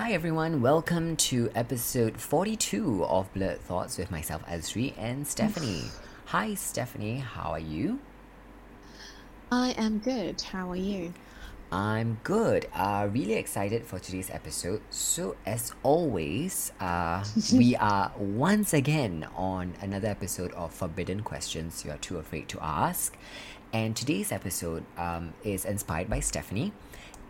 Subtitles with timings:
[0.00, 5.86] Hi everyone, welcome to episode 42 of Blurred Thoughts with myself, Azri, and Stephanie.
[6.26, 7.98] Hi Stephanie, how are you?
[9.50, 10.40] I am good.
[10.40, 11.14] How are you?
[11.72, 12.68] I'm good.
[12.72, 14.82] Uh, really excited for today's episode.
[14.90, 21.96] So, as always, uh, we are once again on another episode of Forbidden Questions You're
[21.96, 23.18] Too Afraid to Ask.
[23.72, 26.72] And today's episode um, is inspired by Stephanie.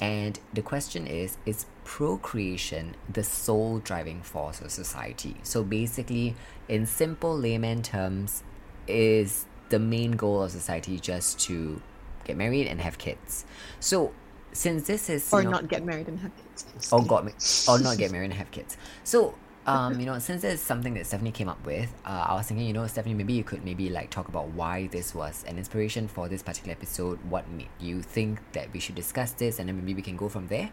[0.00, 5.36] And the question is Is procreation the sole driving force of society?
[5.42, 6.36] So, basically,
[6.68, 8.42] in simple layman terms,
[8.86, 11.80] is the main goal of society just to
[12.24, 13.44] get married and have kids?
[13.80, 14.12] So,
[14.52, 16.92] since this is Or you know- not get married and have kids.
[16.92, 17.24] Or got
[17.68, 18.76] or not get married and have kids.
[19.04, 19.34] So
[19.68, 22.66] um, you know, since it's something that Stephanie came up with, uh, I was thinking,
[22.66, 26.08] you know, Stephanie, maybe you could maybe like talk about why this was an inspiration
[26.08, 27.18] for this particular episode.
[27.28, 30.28] What made you think that we should discuss this, and then maybe we can go
[30.28, 30.70] from there.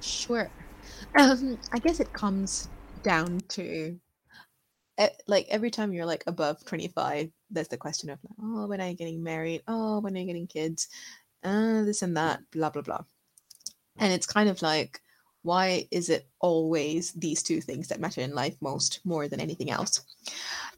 [0.00, 0.48] Sure.
[1.16, 2.68] Um, I guess it comes
[3.02, 3.98] down to
[5.26, 8.88] like every time you're like above 25, there's the question of like, oh, when are
[8.88, 9.62] you getting married?
[9.66, 10.88] Oh, when are you getting kids?
[11.42, 13.02] Uh, this and that, blah blah blah.
[13.98, 15.00] And it's kind of like,
[15.42, 19.70] why is it always these two things that matter in life most, more than anything
[19.70, 20.02] else?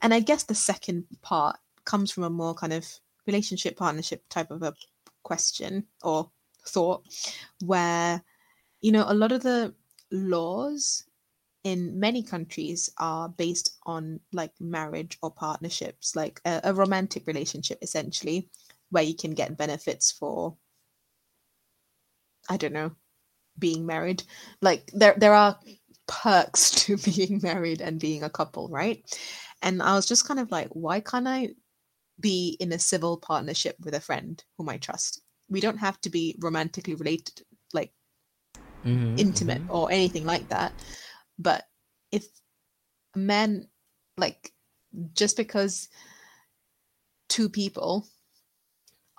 [0.02, 2.86] And I guess the second part comes from a more kind of
[3.26, 4.74] relationship partnership type of a
[5.22, 6.30] question or
[6.66, 7.04] thought,
[7.64, 8.22] where
[8.84, 9.74] you know, a lot of the
[10.10, 11.04] laws
[11.64, 17.78] in many countries are based on like marriage or partnerships, like a, a romantic relationship,
[17.80, 18.50] essentially,
[18.90, 20.54] where you can get benefits for,
[22.50, 22.94] I don't know,
[23.58, 24.22] being married.
[24.60, 25.58] Like there, there are
[26.06, 29.04] perks to being married and being a couple, right?
[29.62, 31.50] And I was just kind of like, why can't I
[32.20, 35.22] be in a civil partnership with a friend whom I trust?
[35.48, 37.92] We don't have to be romantically related, like
[38.84, 40.72] Mm-hmm, intimate or anything like that.
[41.38, 41.64] But
[42.12, 42.26] if
[43.14, 43.68] a man,
[44.16, 44.52] like,
[45.14, 45.88] just because
[47.28, 48.06] two people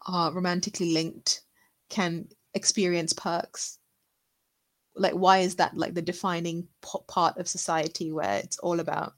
[0.06, 1.42] are romantically linked
[1.90, 3.80] can experience perks,
[4.96, 9.14] like, why is that like the defining p- part of society where it's all about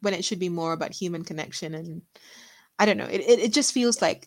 [0.00, 2.02] when it should be more about human connection and
[2.78, 4.26] I don't know, it, it, it just feels like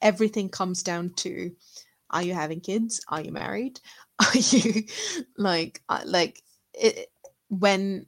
[0.00, 1.52] everything comes down to
[2.10, 3.04] are you having kids?
[3.08, 3.80] Are you married?
[4.20, 4.84] Are you
[5.36, 6.42] like uh, like
[6.74, 7.08] it,
[7.48, 8.06] when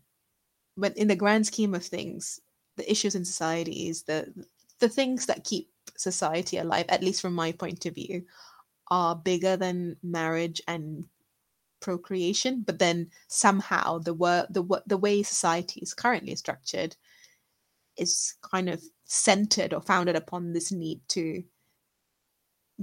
[0.74, 2.40] when in the grand scheme of things
[2.76, 4.32] the issues in society is the
[4.80, 8.24] the things that keep society alive at least from my point of view
[8.90, 11.04] are bigger than marriage and
[11.80, 14.14] procreation but then somehow the
[14.50, 16.96] the the way society is currently structured
[17.96, 21.42] is kind of centered or founded upon this need to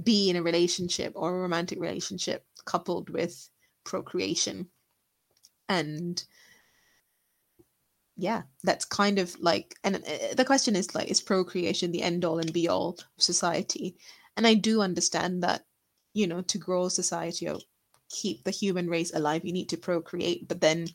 [0.02, 3.50] be in a relationship or a romantic relationship coupled with
[3.84, 4.68] procreation.
[5.68, 6.22] And
[8.20, 12.24] yeah that's kind of like and uh, the question is like is procreation the end
[12.24, 13.96] all and be all of society?
[14.36, 15.64] And i do understand that
[16.14, 17.58] you know to grow society or
[18.10, 20.86] keep the human race alive you need to procreate but then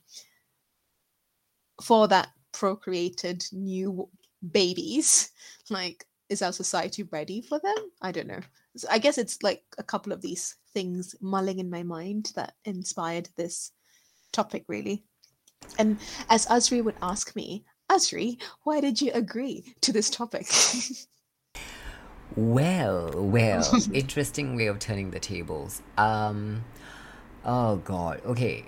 [1.81, 4.09] for that procreated new
[4.51, 5.31] babies
[5.69, 8.39] like is our society ready for them i don't know
[8.75, 12.55] so I guess it's like a couple of these things mulling in my mind that
[12.65, 13.71] inspired this
[14.31, 15.03] topic, really.
[15.77, 20.47] And as Azri would ask me, Azri, why did you agree to this topic?
[22.35, 23.63] Well, well,
[23.93, 25.81] interesting way of turning the tables.
[25.97, 26.63] Um,
[27.45, 28.21] oh god.
[28.25, 28.65] Okay.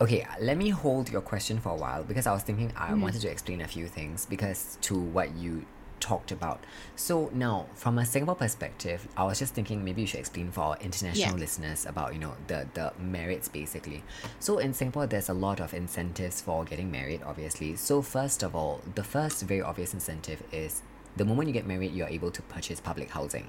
[0.00, 3.20] Okay, let me hold your question for a while because I was thinking I wanted
[3.22, 5.64] to explain a few things because to what you
[6.00, 6.62] talked about.
[6.96, 10.60] So now, from a Singapore perspective, I was just thinking maybe you should explain for
[10.62, 11.40] our international Yeah.
[11.40, 14.02] listeners about you know the the merits basically.
[14.40, 17.22] So in Singapore, there's a lot of incentives for getting married.
[17.24, 20.82] Obviously, so first of all, the first very obvious incentive is
[21.16, 23.46] the moment you get married, you're able to purchase public housing.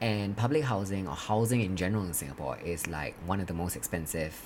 [0.00, 3.76] And public housing or housing in general in Singapore is like one of the most
[3.76, 4.40] expensive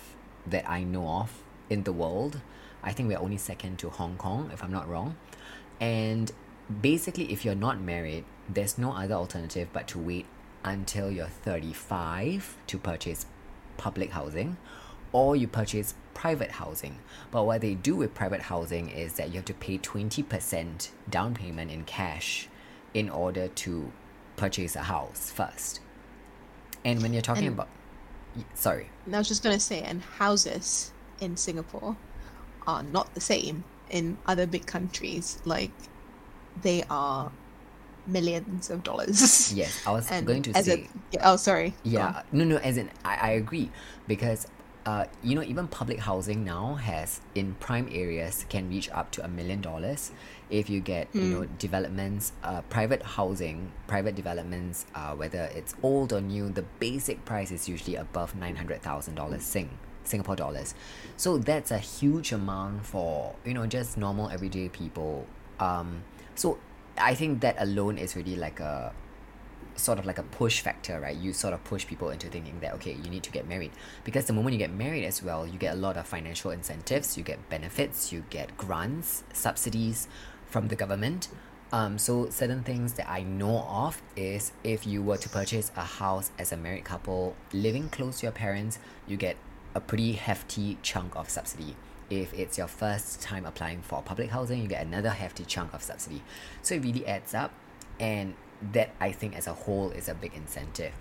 [0.47, 2.41] that I know of in the world.
[2.83, 5.17] I think we're only second to Hong Kong, if I'm not wrong.
[5.81, 6.31] And
[6.81, 10.27] basically, if you're not married, there's no other alternative but to wait
[10.65, 13.27] until you're 35 to purchase
[13.77, 14.57] public housing
[15.13, 16.99] or you purchase private housing.
[17.31, 21.35] But what they do with private housing is that you have to pay 20% down
[21.35, 22.49] payment in cash
[22.95, 23.93] in order to
[24.37, 25.81] purchase a house first.
[26.85, 27.69] And when you're talking And- about
[28.55, 28.89] sorry.
[29.13, 31.97] I was just going to say, and houses in Singapore
[32.67, 35.41] are not the same in other big countries.
[35.45, 35.73] Like,
[36.63, 37.33] they are
[38.07, 39.53] millions of dollars.
[39.53, 40.89] Yes, I was And going to as say.
[41.15, 41.75] a, oh, sorry.
[41.83, 43.71] Yeah, no, no, as in, I, I agree
[44.07, 44.47] because,
[44.89, 49.19] uh, you know, even public housing now has in prime areas can reach up to
[49.23, 50.13] a million dollars
[50.49, 56.09] if you get, you know, developments, uh, private housing, private developments, uh, whether it's old
[56.17, 59.69] or new, the basic price is usually above nine hundred thousand dollars Sing.
[60.05, 60.75] Singapore dollars.
[61.19, 65.27] So that's a huge amount for, you know, just normal everyday people.
[65.61, 66.03] Um,
[66.35, 66.57] so
[66.97, 68.95] I think that alone is really like a
[69.79, 71.17] sort of like a push factor, right?
[71.17, 73.73] You sort of push people into thinking that okay, you need to get married
[74.05, 77.17] because the moment you get married as well, you get a lot of financial incentives,
[77.17, 80.09] you get benefits, you get grants, subsidies
[80.47, 81.29] from the government.
[81.71, 85.85] Um, so certain things that I know of is if you were to purchase a
[85.85, 89.37] house as a married couple living close to your parents, you get
[89.75, 91.77] a pretty hefty chunk of subsidy.
[92.09, 95.83] If it's your first time applying for public housing, you get another hefty chunk of
[95.83, 96.23] subsidy.
[96.63, 97.53] So it really adds up
[98.01, 98.35] and
[98.73, 100.93] that I think as a whole is a big incentive.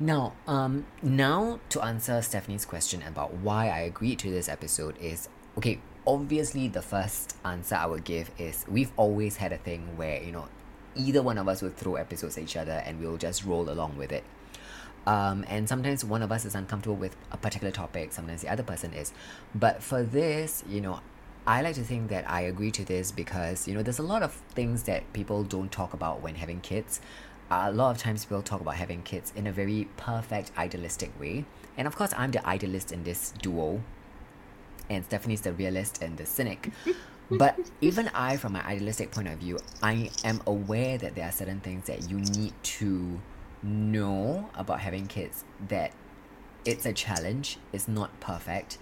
[0.00, 5.28] Now, um, now to answer Stephanie's question about why I agreed to this episode is
[5.58, 5.80] okay.
[6.06, 10.32] Obviously, the first answer I would give is we've always had a thing where you
[10.32, 10.48] know
[10.94, 13.96] either one of us would throw episodes at each other and we'll just roll along
[13.96, 14.24] with it.
[15.06, 18.62] Um, and sometimes one of us is uncomfortable with a particular topic, sometimes the other
[18.62, 19.12] person is.
[19.54, 21.00] But for this, you know,
[21.46, 24.22] I like to think that I agree to this because, you know, there's a lot
[24.22, 27.00] of things that people don't talk about when having kids.
[27.50, 31.44] a lot of times people talk about having kids in a very perfect, idealistic way.
[31.76, 33.82] And of course, I'm the idealist in this duo,
[34.88, 36.70] and Stephanie's the realist and the cynic.
[37.30, 41.32] but even I, from my idealistic point of view, I am aware that there are
[41.32, 43.20] certain things that you need to
[43.62, 45.92] know about having kids that
[46.64, 48.78] it's a challenge, it's not perfect.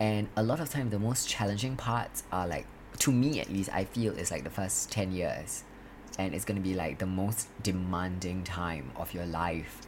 [0.00, 2.66] And a lot of time the most challenging parts are like
[2.98, 5.64] to me at least I feel is like the first 10 years.
[6.18, 9.80] And it's going to be like the most demanding time of your life.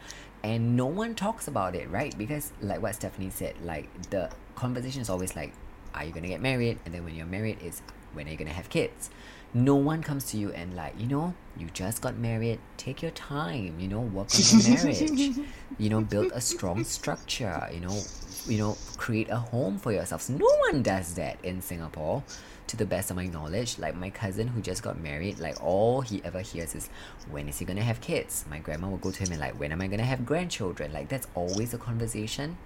[0.42, 2.16] And no one talks about it right?
[2.16, 5.52] Because like what stephanie said like the conversation is always like
[5.94, 6.78] are you going to get married?
[6.84, 9.10] And then when you're married is when are you going to have kids
[9.54, 13.12] no one comes to you and like you know you just got married take your
[13.12, 15.38] time you know work on your marriage.
[15.78, 18.00] You know build a strong structure you know
[18.46, 22.22] you know create a home for yourselves no one does that in singapore
[22.66, 23.78] to the best of my knowledge.
[23.78, 26.88] Like my cousin who just got married like all he ever hears is
[27.30, 28.44] when is he gonna have kids?
[28.48, 30.92] My grandma will go to him and like when am i gonna have grandchildren?
[30.92, 32.56] Like that's always a conversation.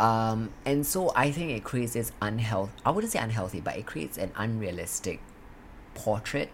[0.00, 3.86] Um and so i think it creates this unhealthy i wouldn't say unhealthy but it
[3.86, 5.20] creates an unrealistic
[5.94, 6.50] portrait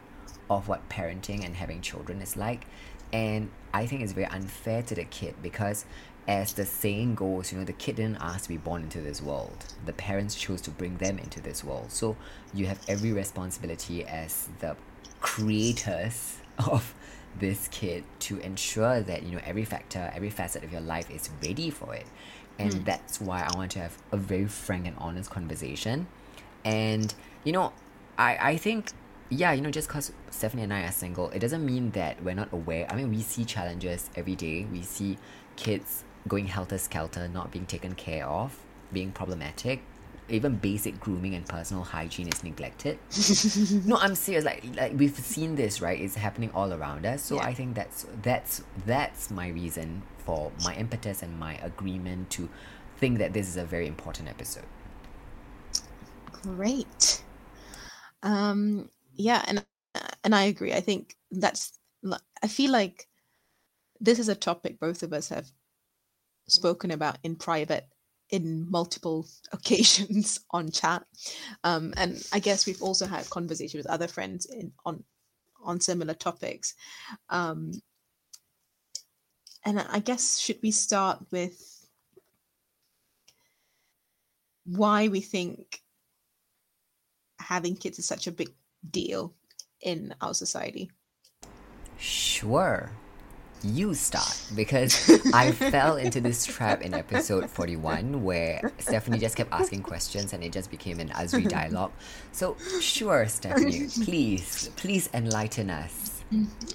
[0.50, 2.66] of what parenting and having children is like.
[3.12, 5.84] And i think it's very unfair to the kid because
[6.26, 9.22] as the saying goes you know the kid didn't ask to be born into this
[9.22, 9.64] world.
[9.86, 11.90] The parents chose to bring them into this world.
[11.90, 12.16] So
[12.52, 14.76] you have every responsibility as the
[15.20, 16.36] creators
[16.70, 16.94] of
[17.38, 21.30] this kid to ensure that you know every factor every facet of your life is
[21.42, 22.06] ready for it.
[22.58, 22.84] And hmm.
[22.84, 26.06] that's why i want to have a very frank and honest conversation.
[26.64, 27.14] And
[27.44, 27.72] you know
[28.18, 28.92] i i think
[29.30, 32.34] yeah you know just because stephanie and i are single it doesn't mean that we're
[32.34, 32.86] not aware.
[32.90, 34.66] I mean we see challenges every day.
[34.72, 35.18] We see
[35.56, 38.58] kids going helter-skelter not being taken care of
[38.92, 39.82] being problematic.
[40.30, 42.98] Even basic grooming and personal hygiene is neglected.
[43.86, 46.00] No i'm serious like like we've seen this right?
[46.00, 47.22] It's happening all around us.
[47.22, 47.44] So Yeah.
[47.46, 52.48] i think that's that's that's my reason for my impetus and my agreement to
[52.98, 54.64] think that this is a very important episode.
[56.42, 57.22] Great.
[58.22, 59.66] Um, yeah, and
[60.24, 60.72] and I agree.
[60.72, 61.72] I think that's.
[62.42, 63.08] I feel like
[64.00, 65.48] this is a topic both of us have
[66.48, 67.86] spoken about in private
[68.30, 71.04] in multiple occasions on chat,
[71.64, 75.04] um, and I guess we've also had conversations with other friends in on
[75.64, 76.74] on similar topics.
[77.30, 77.72] Um,
[79.64, 81.60] and I guess should we start with
[84.64, 85.82] why we think
[87.40, 88.50] having kids is such a big
[88.88, 89.34] deal
[89.82, 90.90] in our society.
[91.98, 92.90] Sure.
[93.62, 99.52] You start because I fell into this trap in episode 41 where Stephanie just kept
[99.52, 101.90] asking questions and it just became an Azri dialogue.
[102.30, 106.18] So, sure, Stephanie, please, please enlighten us.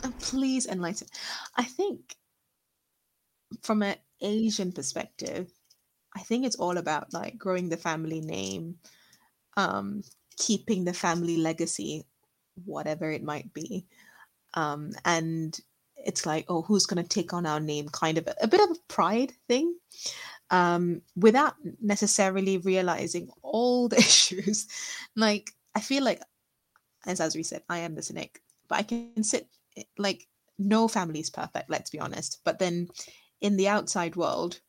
[0.04, 1.08] Uh, Please enlighten.
[1.56, 2.16] I think
[3.62, 5.52] from an Asian perspective,
[6.16, 8.76] I think it's all about like growing the family name,
[9.58, 10.04] um,
[10.38, 12.06] keeping the family legacy,
[12.66, 13.86] whatever it might be.
[14.54, 15.60] Um, and
[15.96, 17.90] it's like, oh, who's going to take on our name?
[17.90, 19.76] Kind of a, a bit of a pride thing,
[20.50, 24.68] um, without necessarily realizing all the issues.
[25.16, 26.22] Like, I feel like,
[27.06, 29.48] as as we said, I am the cynic, but I can sit
[29.98, 30.28] like
[30.60, 32.40] no family is perfect, let's be honest.
[32.44, 32.88] But then
[33.42, 34.60] in the outside world,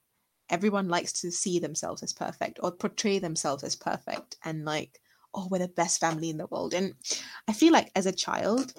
[0.50, 5.00] everyone likes to see themselves as perfect or portray themselves as perfect and like,
[5.34, 6.74] oh, we're the best family in the world.
[6.74, 6.94] And
[7.48, 8.72] I feel like as a child,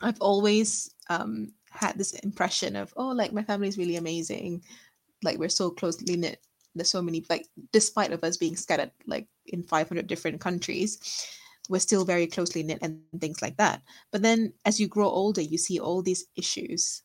[0.00, 4.62] I've always um, had this impression of, oh, like my family is really amazing.
[5.22, 6.40] Like we're so closely knit.
[6.74, 10.98] There's so many, like, despite of us being scattered like in 500 different countries,
[11.68, 13.82] we're still very closely knit and things like that.
[14.10, 17.02] But then as you grow older, you see all these issues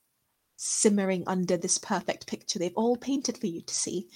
[0.61, 4.07] simmering under this perfect picture they've all painted for you to see.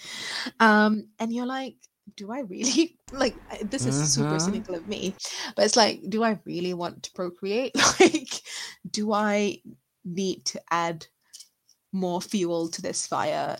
[0.60, 1.76] Um, and you're like,
[2.16, 4.40] do I really like this is super Mm-hmm.
[4.40, 5.18] cynical of me,
[5.56, 7.74] but it's like, do I really want to procreate?
[8.00, 8.42] Like,
[8.90, 9.62] do I
[10.06, 11.08] need to add
[11.94, 13.58] more fuel to this fire?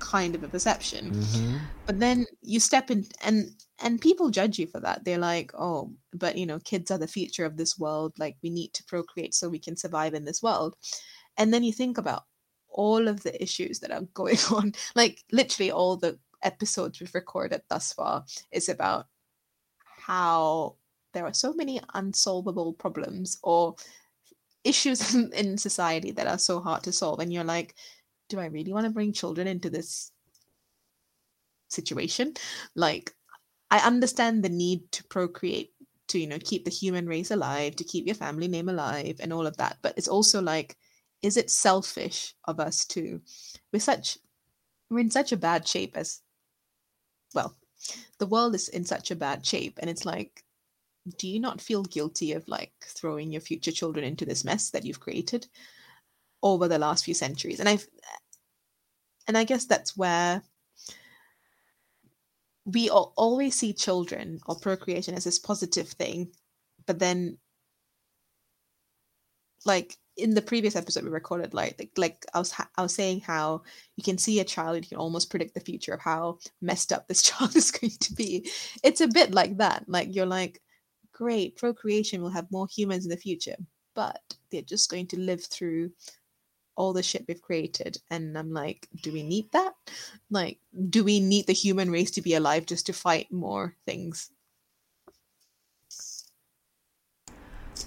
[0.00, 1.66] Kind of a perception Mm-hmm.
[1.86, 5.92] but then you step in and and people judge you for that they're like oh
[6.12, 9.34] but you know kids are the future of this world like we need to procreate
[9.34, 10.76] so we can survive in this world
[11.38, 12.24] and then you think about
[12.68, 17.62] all of the issues that are going on like literally all the episodes we've recorded
[17.68, 19.06] thus far is about
[20.06, 20.76] how
[21.12, 23.74] there are so many unsolvable problems or
[24.62, 27.74] issues in, society that are so hard to solve and you're like
[28.28, 30.12] do i really want to bring children into this
[31.68, 32.34] situation?
[32.74, 33.12] Like
[33.70, 35.72] i understand the need to procreate
[36.08, 39.32] to you know keep the human race alive to keep your family name alive and
[39.32, 40.76] all of that but it's also like
[41.22, 43.20] is it selfish of us to
[43.72, 44.18] we're such
[44.90, 46.20] we're in such a bad shape as
[47.34, 47.56] well
[48.18, 50.42] the world is in such a bad shape and it's like
[51.18, 54.84] do you not feel guilty of like throwing your future children into this mess that
[54.84, 55.46] you've created
[56.42, 57.60] over the last few centuries?
[57.60, 57.86] And i've
[59.26, 60.42] and i guess that's where
[62.64, 66.28] we al- always see children or procreation as this positive thing
[66.86, 67.38] but then
[69.66, 72.94] like in the previous episode we recorded like like, like I was ha- I was
[72.94, 73.62] saying how
[73.96, 76.92] you can see a child and you can almost predict the future of how messed
[76.92, 78.50] up this child is going to be.
[78.82, 80.60] It's a bit like that like you're like
[81.12, 83.56] great procreation will have more humans in the future
[83.94, 85.90] but they're just going to live through
[86.76, 89.74] all the shit we've created and i'm like do we need that?
[90.30, 90.58] Like
[90.90, 94.30] do we need the human race to be alive just to fight more things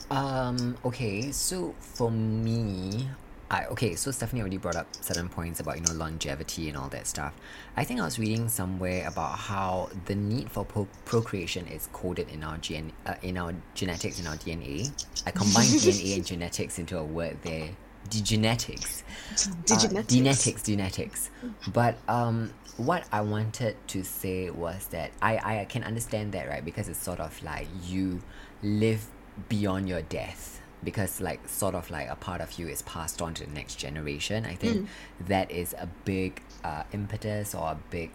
[0.10, 3.10] Um, okay, so for me,
[3.50, 6.90] I okay, so Stephanie already brought up certain points about you know longevity and all
[6.90, 7.34] that stuff.
[7.78, 12.30] I think I was reading somewhere about how the need for pro- procreation is coded
[12.30, 14.92] in our gen uh, in our genetics in our DNA.
[15.26, 17.70] I combined DNA and genetics into a word there.
[18.10, 19.04] The genetics.
[19.34, 20.08] Uh, Digenetics.
[20.08, 21.30] genetics, genetics.
[21.74, 26.64] But um, what I wanted to say was that I, I can understand that, right?
[26.64, 28.22] Because it's sort of like you
[28.64, 29.06] live
[29.50, 30.62] beyond your death.
[30.84, 33.76] Because like sort of like a part of you is passed on to the next
[33.76, 34.46] generation.
[34.46, 34.88] I think
[35.20, 38.12] that is a big uh, impetus or a big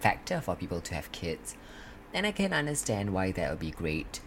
[0.00, 1.56] factor for people to have kids.
[2.12, 4.20] And I can understand why that would be great.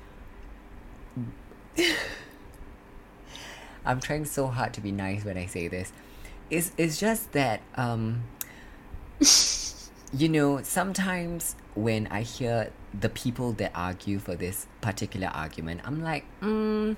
[3.86, 5.94] I'm trying so hard to be nice when I say this.
[6.50, 8.24] It's, it's just that, um,
[10.14, 16.02] you know, sometimes when I hear the people that argue for this particular argument, I'm
[16.02, 16.96] like, mm,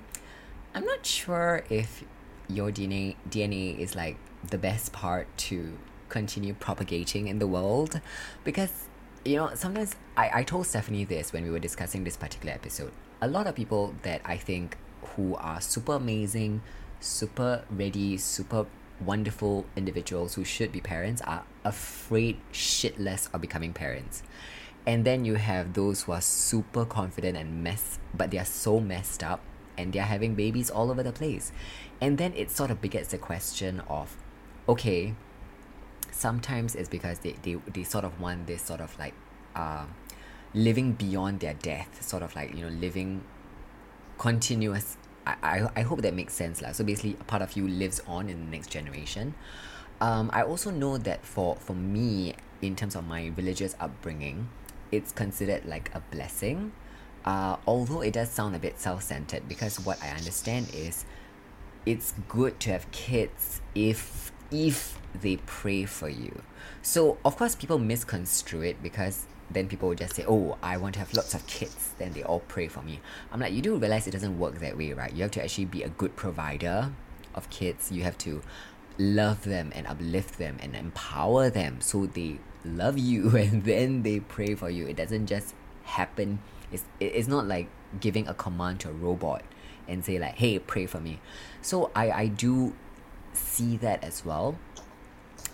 [0.76, 2.04] I'm not sure if
[2.50, 4.18] your DNA DNA is like
[4.50, 5.78] the best part to
[6.10, 8.00] continue propagating in the world
[8.46, 8.72] because
[9.26, 12.92] you know sometimes I, I told Stephanie this when we were discussing this particular episode.
[13.22, 14.78] A lot of people that I think
[15.16, 16.62] who are super amazing,
[17.00, 18.68] super ready, super
[19.00, 24.24] wonderful individuals who should be parents are afraid shitless of becoming parents.
[24.86, 28.80] And then you have those who are super confident and mess, but they are so
[28.80, 29.42] messed up
[29.78, 31.52] and they're having babies all over the place.
[32.02, 34.16] And then it sort of begets the question of,
[34.68, 35.14] okay,
[36.12, 39.14] sometimes it's because they, they, they sort of want this sort of like
[39.56, 39.86] uh,
[40.54, 43.24] living beyond their death, sort of like, you know, living
[44.18, 44.98] continuous.
[45.44, 46.62] I, I, hope that makes sense.
[46.62, 46.72] Lah.
[46.72, 49.34] So basically, a part of you lives on in the next generation.
[50.00, 54.50] Um, I also know that for, for me, in terms of my religious upbringing,
[54.92, 56.72] it's considered like a blessing.
[57.26, 61.06] Uh, although it does sound a bit self centered, because what I understand is
[61.86, 66.42] it's good to have kids if if they pray for you.
[66.82, 70.94] So of course people misconstrue it because then people will just say, Oh, I want
[70.94, 73.00] to have lots of kids, then they all pray for me.
[73.32, 75.14] I'm like, you do realize it doesn't work that way, right?
[75.14, 76.92] You have to actually be a good provider
[77.36, 77.92] of kids.
[77.92, 78.42] You have to
[78.98, 84.20] love them and uplift them and empower them so they love you and then they
[84.20, 84.86] pray for you.
[84.88, 86.40] It doesn't just happen.
[86.72, 89.44] It's it's not like giving a command to a robot
[89.88, 91.20] and say like hey pray for me
[91.62, 92.74] so i i do
[93.34, 94.58] see that as well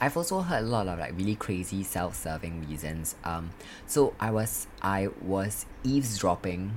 [0.02, 3.16] I've also heard a lot of like really crazy self-serving reasons.
[3.24, 3.52] Um,
[3.88, 6.74] so I was I was eavesdropping.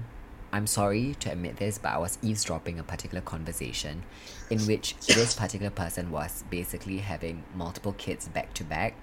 [0.53, 4.05] I'm sorry to admit this, but I was eavesdropping a particular conversation,
[4.49, 8.95] in which this particular person was basically having multiple kids back to back,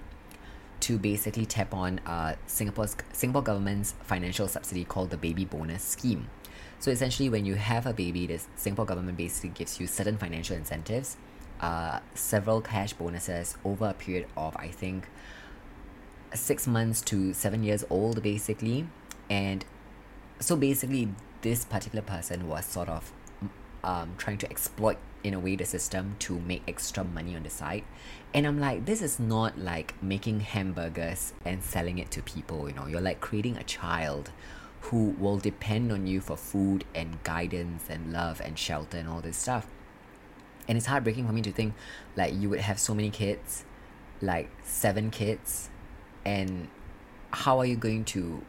[0.80, 6.28] to basically tap on uh Singapore's Singapore government's financial subsidy called the baby bonus scheme.
[6.78, 10.56] So essentially, when you have a baby, the Singapore government basically gives you certain financial
[10.56, 11.16] incentives
[11.60, 15.08] uh, several cash bonuses over a period of I think
[16.34, 18.86] six months to seven years old basically.
[19.30, 19.64] And
[20.40, 21.08] so basically
[21.42, 23.12] this particular person was sort of
[23.82, 27.50] um, trying to exploit in a way the system to make extra money on the
[27.50, 27.84] side.
[28.32, 32.74] And i'm like this is not like making hamburgers and selling it to people you
[32.74, 32.86] know.
[32.86, 34.30] You're like creating a child
[34.80, 39.22] who will depend on you for food and guidance and love and shelter and all
[39.22, 39.66] this stuff
[40.68, 41.74] and it's heartbreaking for me to think
[42.16, 43.64] like you would have so many kids
[44.24, 45.70] like seven kids.
[46.24, 46.68] And
[47.30, 48.44] how are you going to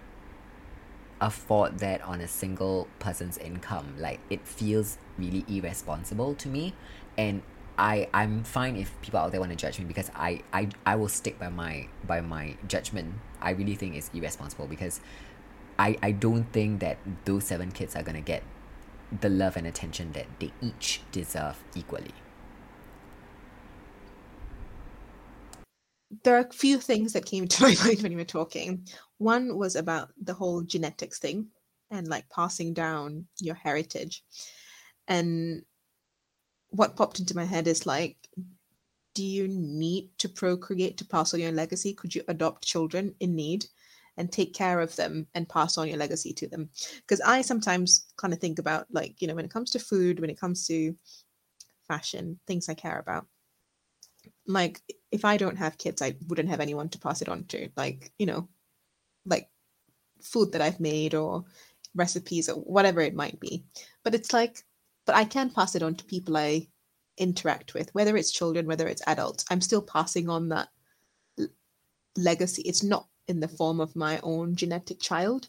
[1.21, 3.95] afford that on a single person's income?
[3.99, 6.73] Like it feels really irresponsible to me.
[7.17, 7.43] And
[7.77, 10.95] I I'm fine if people out there want to judge me because I, I I
[10.95, 13.15] will stick by my by my judgment.
[13.41, 15.01] I really think it's irresponsible because
[15.77, 18.43] I I don't think that those seven kids are gonna get
[19.21, 22.13] the love and attention that they each deserve equally.
[26.23, 28.87] There are a few things that came to my mind when you were talking.
[29.17, 31.47] One was about the whole genetics thing
[31.91, 34.23] and like passing down your heritage.
[35.07, 35.63] And
[36.69, 38.17] what popped into my head is like,
[39.13, 41.93] do you need to procreate to pass on your legacy?
[41.93, 43.65] Could you adopt children in need?
[44.17, 46.69] And take care of them and pass on your legacy to them.
[47.01, 50.19] Because i sometimes kind of think about like you know when it comes to food
[50.19, 50.95] when it comes to
[51.87, 53.27] fashion things i care about
[54.47, 54.81] like
[55.11, 57.69] if i don't have kids i wouldn't have anyone to pass it on to.
[57.75, 58.47] Like you know
[59.25, 59.49] like
[60.21, 61.45] food that i've made or
[61.95, 63.63] recipes or whatever it might be.
[64.03, 64.63] But it's like
[65.05, 66.67] but i can pass it on to people i
[67.17, 69.45] interact with whether it's children whether it's adults.
[69.49, 70.67] I'm still passing on that
[72.17, 72.61] legacy.
[72.63, 75.47] It's not in the form of my own genetic child.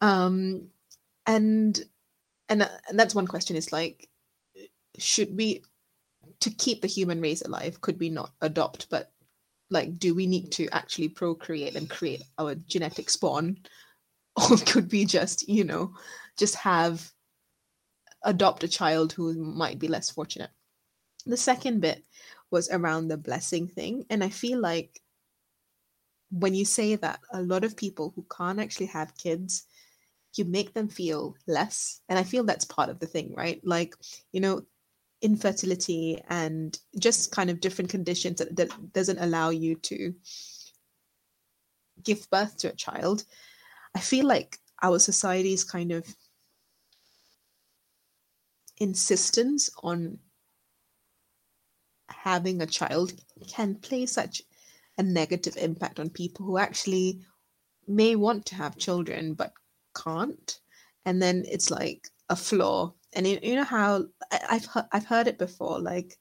[0.00, 0.68] Um,
[1.26, 1.78] and
[2.48, 4.08] and uh, and that's one question is like,
[4.98, 5.62] should we
[6.40, 7.80] to keep the human race alive?
[7.80, 8.88] Could we not adopt?
[8.90, 9.12] But
[9.70, 13.58] like, do we need to actually procreate and create our genetic spawn,
[14.36, 15.94] or could we just you know
[16.38, 17.10] just have
[18.24, 20.50] adopt a child who might be less fortunate?
[21.26, 22.04] The second bit
[22.50, 25.02] was around the blessing thing, and I feel like
[26.30, 29.64] when you say that, a lot of people who can't actually have kids,
[30.36, 32.00] you make them feel less.
[32.08, 33.60] And I feel that's part of the thing, right?
[33.64, 33.94] Like,
[34.32, 34.62] you know,
[35.22, 40.14] infertility and just kind of different conditions that, that doesn't allow you to
[42.02, 43.24] give birth to a child.
[43.94, 46.06] I feel like our society's kind of
[48.76, 50.18] insistence on
[52.08, 53.12] having a child
[53.48, 54.42] can play such
[54.98, 57.20] a negative impact on people who actually
[57.86, 59.52] may want to have children but
[59.96, 60.60] can't.
[61.06, 62.92] And then it's like a flaw.
[63.14, 66.18] And you, you know how I, have I've heard it before like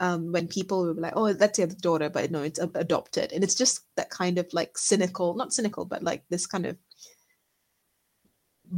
[0.00, 3.32] um, when people will be like oh that's your daughter but no it's adopted.
[3.32, 6.76] And it's just that kind of like cynical not cynical but like this kind of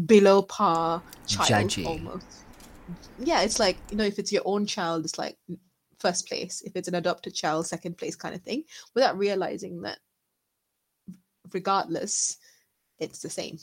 [0.07, 1.87] below par child Judgy.
[1.87, 2.45] almost.
[3.19, 5.37] Yeah it's like you know if it's your own child it's like
[6.03, 9.99] first place if it's an adopted child second place kind of thing without realizing that
[11.53, 12.37] regardless
[12.99, 13.59] it's the same.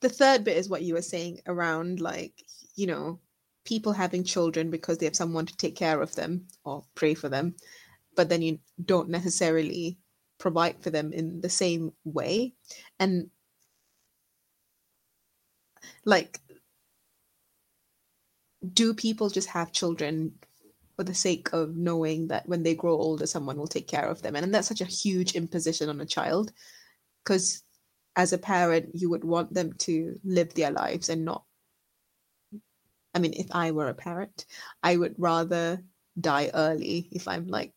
[0.00, 2.34] The third bit is what you were saying around like
[2.76, 3.20] you know
[3.64, 7.28] people having children because they have someone to take care of them or pray for
[7.28, 7.54] them
[8.16, 9.98] but then you don't necessarily
[10.38, 12.54] provide for them in the same way.
[12.98, 13.30] And
[16.04, 16.40] like
[18.72, 20.32] do people just have children
[20.96, 24.22] for the sake of knowing that when they grow older, someone will take care of
[24.22, 24.36] them.
[24.36, 26.52] And, and that's such a huge imposition on a child
[27.24, 27.62] because
[28.16, 31.44] as a parent, you would want them to live their lives and not.
[33.14, 34.46] I mean, if I were a parent,
[34.82, 35.82] I would rather
[36.20, 37.72] die early if I'm like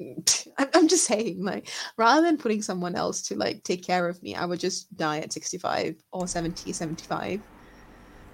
[0.74, 4.34] I'm just saying, like, rather than putting someone else to like take care of me,
[4.34, 7.40] I would just die at 65 or 70, 75.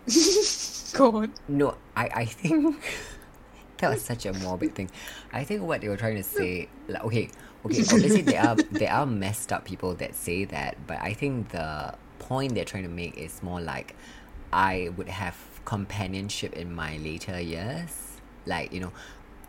[0.92, 1.32] Go on.
[1.48, 2.76] No, I, I think
[3.78, 4.90] that was such a morbid thing.
[5.32, 7.30] I think what they were trying to say, like, okay,
[7.64, 11.50] okay, obviously there are there are messed up people that say that, but I think
[11.50, 13.94] the point they're trying to make is more like,
[14.52, 18.20] I would have companionship in my later years.
[18.46, 18.92] Like, you know,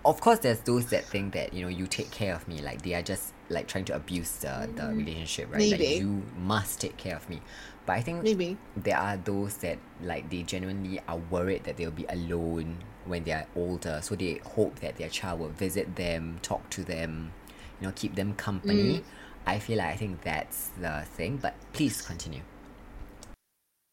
[0.04, 2.82] of course there's those that think that, you know, you take care of me, like
[2.82, 4.98] they are just like trying to abuse the, the mm-hmm.
[4.98, 5.72] relationship, right?
[5.72, 7.42] Like you must take care of me.
[7.88, 8.58] But I think Maybe.
[8.76, 13.32] there are those that like they genuinely are worried that they'll be alone when they
[13.32, 14.02] are older.
[14.04, 17.32] So they hope that their child will visit them talk to them
[17.80, 19.00] you know keep them company.
[19.00, 19.04] Mm.
[19.46, 21.38] I feel like i think that's the thing.
[21.38, 22.42] But please continue.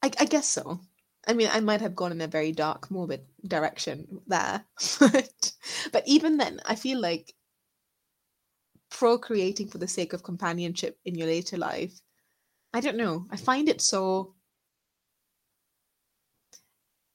[0.03, 0.81] I, I guess so.
[1.27, 4.65] I mean, I might have gone in a very dark, morbid direction there,
[5.01, 5.53] but
[5.93, 7.33] but even then, I feel like
[8.91, 12.01] procreating for the sake of companionship in your later life,
[12.75, 13.25] I don't know.
[13.31, 14.35] I find it so.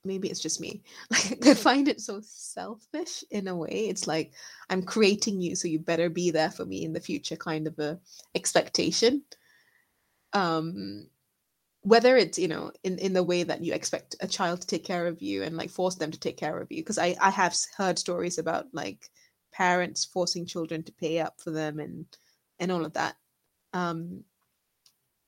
[0.05, 0.81] Maybe it's just me.
[1.11, 3.89] Like, I find it so selfish in a way.
[3.89, 4.31] It's like
[4.69, 7.77] I'm creating you, so you better be there for me in the future, kind of
[7.77, 7.99] a
[8.33, 9.23] expectation.
[10.31, 11.07] Um,
[11.81, 14.85] whether it's you know in in the way that you expect a child to take
[14.85, 17.29] care of you and like force them to take care of you because i i
[17.29, 19.09] have heard stories about like
[19.53, 22.05] parents forcing children to pay up for them and
[22.59, 23.15] and all of that
[23.73, 24.23] um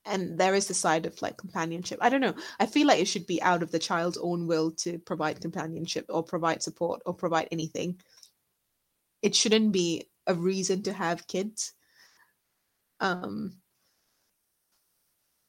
[0.05, 1.99] and there is the side of like companionship.
[2.01, 2.35] I don't know.
[2.59, 6.05] I feel like it should be out of the child's own will to provide companionship
[6.09, 8.01] or provide support or provide anything.
[9.21, 11.73] It shouldn't be a reason to have kids.
[12.99, 13.61] Um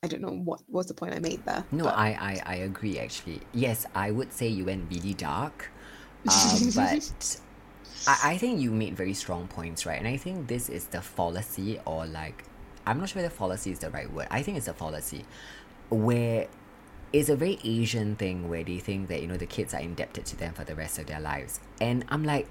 [0.05, 2.55] i don't know what was the point i made there no but- I, I i
[2.57, 3.41] agree actually.
[3.53, 5.71] Yes i would say you went really dark
[6.29, 7.41] uh, but
[8.07, 9.99] I, I think you made very strong points right?
[9.99, 12.45] And i think this is the fallacy or like
[12.87, 15.25] i'm not sure whether fallacy is the right word i think it's a fallacy
[15.90, 16.49] where
[17.12, 20.25] it's a very Asian thing where they think that you know the kids are indebted
[20.27, 22.49] to them for the rest of their lives, and I'm like,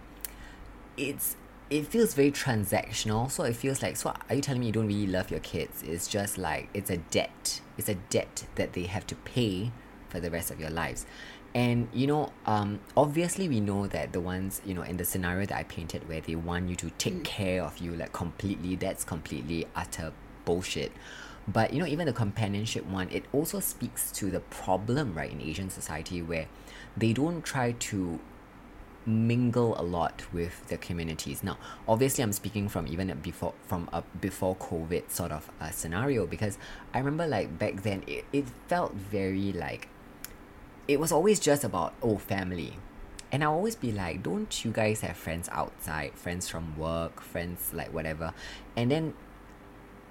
[0.98, 1.36] it's
[1.70, 3.32] it feels very transactional.
[3.32, 5.82] So it feels like so are you telling me you don't really love your kids?
[5.84, 7.62] It's just like it's a debt.
[7.78, 9.72] It's a debt that they have to pay
[10.10, 11.06] for the rest of your lives.
[11.54, 15.46] And you know, um, obviously we know that the ones you know in the scenario
[15.46, 19.04] that I painted where they want you to take care of you like completely, that's
[19.04, 20.14] completely utter
[20.46, 20.92] bullshit.
[21.48, 25.42] But you know, even the companionship one, it also speaks to the problem, right, in
[25.42, 26.48] Asian society where
[26.96, 28.20] they don't try to
[29.06, 31.44] mingle a lot with the communities.
[31.44, 35.74] Now, obviously, I'm speaking from even a before from a before COVID sort of a
[35.74, 36.58] scenario because
[36.94, 39.88] I remember like back then it, it felt very like
[40.88, 42.74] it was always just about oh family.
[43.32, 47.72] And I'll always be like, don't you guys have friends outside, friends from work, friends
[47.74, 48.34] like whatever?
[48.76, 49.14] And then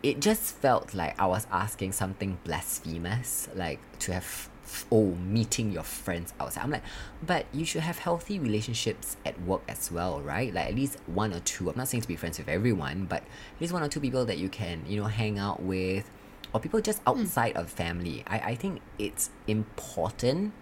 [0.03, 4.49] it just felt like I was asking something blasphemous, like to have
[4.91, 6.63] oh meeting your friends outside.
[6.63, 6.85] I'm like,
[7.23, 10.53] but you should have healthy relationships at work as well, right?
[10.55, 11.69] Like at least one or two.
[11.69, 14.25] I'm not saying to be friends with everyone, but at least one or two people
[14.25, 16.11] that you can you know hang out with,
[16.53, 17.09] or people just hmm.
[17.11, 18.25] outside of family.
[18.27, 20.53] I I think it's important.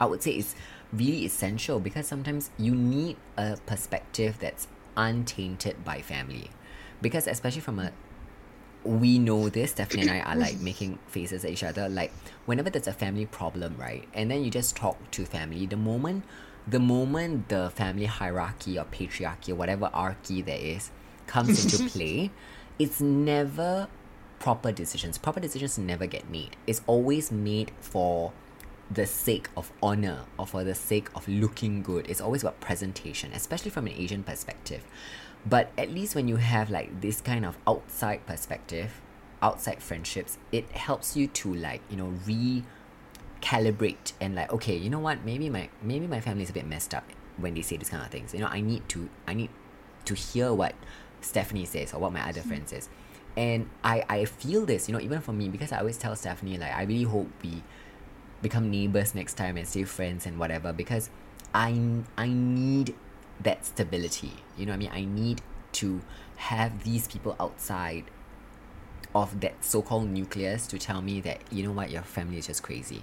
[0.00, 0.54] I would say it's
[0.92, 4.66] really essential because sometimes you need a perspective that's
[4.96, 6.50] untainted by family
[7.00, 7.92] because especially from a
[8.84, 12.12] we know this Stephanie and I are like making faces at each other like
[12.46, 16.24] whenever there's a family problem right and then you just talk to family the moment
[16.66, 20.90] the moment the family hierarchy or patriarchy or whatever archy there is
[21.26, 22.30] comes into play
[22.78, 23.88] it's never
[24.42, 28.32] proper decisions proper decisions never get made it's always made for
[28.92, 32.08] the sake of honor or for the sake of looking good.
[32.08, 34.84] It's always about presentation, especially from an Asian perspective.
[35.46, 39.00] But at least when you have like this kind of outside perspective,
[39.40, 42.12] outside friendships, it helps you to like, you know,
[43.42, 46.66] recalibrate and like, okay, you know what, maybe my maybe my family is a bit
[46.66, 47.04] messed up
[47.38, 48.34] when they say these kind of things.
[48.34, 49.50] You know, I need to I need
[50.04, 50.74] to hear what
[51.20, 52.48] Stephanie says or what my other hmm.
[52.48, 52.88] friend says.
[53.36, 56.58] And I, I feel this, you know, even for me, because I always tell Stephanie,
[56.58, 57.62] like, I really hope we
[58.42, 61.08] become neighbors next time and stay friends and whatever because
[61.54, 62.94] I I need
[63.40, 64.32] that stability.
[64.58, 64.90] You know what I mean?
[64.92, 65.40] I need
[65.72, 66.02] to
[66.36, 68.04] have these people outside
[69.14, 72.62] of that so-called nucleus to tell me that you know what your family is just
[72.62, 73.02] crazy.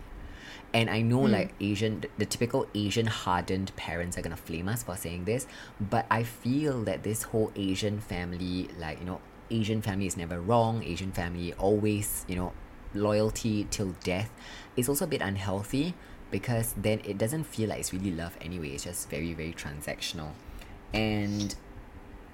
[0.73, 1.31] And I know hmm.
[1.31, 5.47] like Asian the typical Asian hardened parents are gonna flame us for saying this,
[5.79, 10.39] but I feel that this whole Asian family, like, you know, Asian family is never
[10.39, 12.53] wrong, Asian family always, you know,
[12.93, 14.31] loyalty till death
[14.75, 15.93] is also a bit unhealthy
[16.31, 18.69] because then it doesn't feel like it's really love anyway.
[18.69, 20.31] It's just very, very transactional.
[20.93, 21.55] And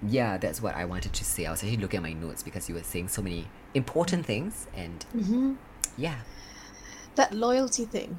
[0.06, 1.46] yeah, that's what I wanted to say.
[1.46, 4.68] I was actually looking at my notes because you were saying so many important things
[4.76, 5.58] and Mhm.
[5.98, 6.20] yeah.
[7.16, 8.18] that loyalty thing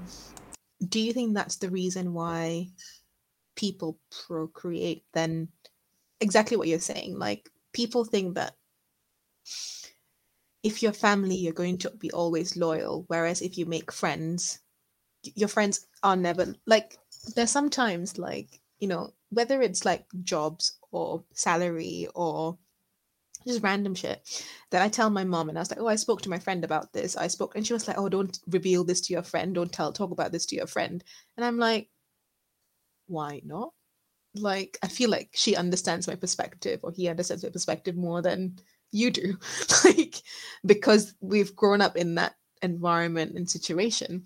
[0.88, 2.66] do you think that's the reason why
[3.56, 5.48] people procreate then
[6.20, 8.54] exactly what you're saying like people think that
[10.62, 14.61] if you're family you're going to be always loyal whereas if you make friends
[15.35, 16.98] your friends are never like
[17.35, 22.59] there's sometimes like you know whether it's like jobs or salary or
[23.46, 26.22] just random shit that I tell my mom and I was like, oh, I spoke
[26.22, 27.16] to my friend about this.
[27.16, 29.54] I spoke and she was like, oh, don't reveal this to your friend.
[29.54, 31.02] Don't tell talk about this to your friend.
[31.37, 31.88] And I'm like,
[33.06, 33.72] why not?
[34.35, 38.56] Like I feel like she understands my perspective or he understands my perspective more than
[38.92, 39.38] you do.
[39.85, 40.22] like
[40.64, 44.25] because we've grown up in that environment and situation.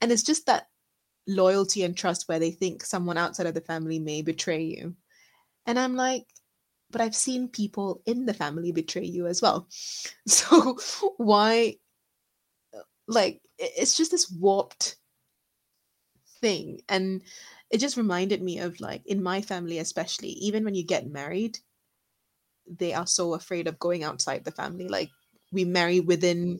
[0.00, 0.66] And it's just that
[1.26, 4.94] loyalty and trust where they think someone outside of the family may betray you.
[5.66, 6.24] And I'm like,
[6.90, 9.68] but I've seen people in the family betray you as well.
[10.26, 10.78] So
[11.16, 11.76] why
[13.08, 14.96] like it's just this warped
[16.40, 17.22] thing and
[17.70, 21.58] it just reminded me of like in my family especially even when you get married
[22.76, 25.10] they are so afraid of going outside the family like
[25.52, 26.58] we marry within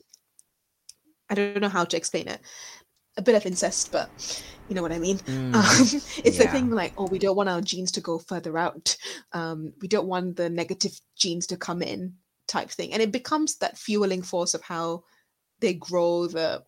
[1.29, 2.41] I don't know how to explain it
[3.17, 4.09] a bit of incest, but
[4.67, 5.19] you know what I mean.
[5.29, 5.63] Mm, um,
[6.23, 6.45] it's yeah.
[6.45, 8.95] the thing like, oh, we don't want our genes to go further out.
[9.33, 12.15] Um, we don't want the negative genes to come in,
[12.47, 15.03] type thing, and it becomes that fueling force of how
[15.59, 16.63] they grow the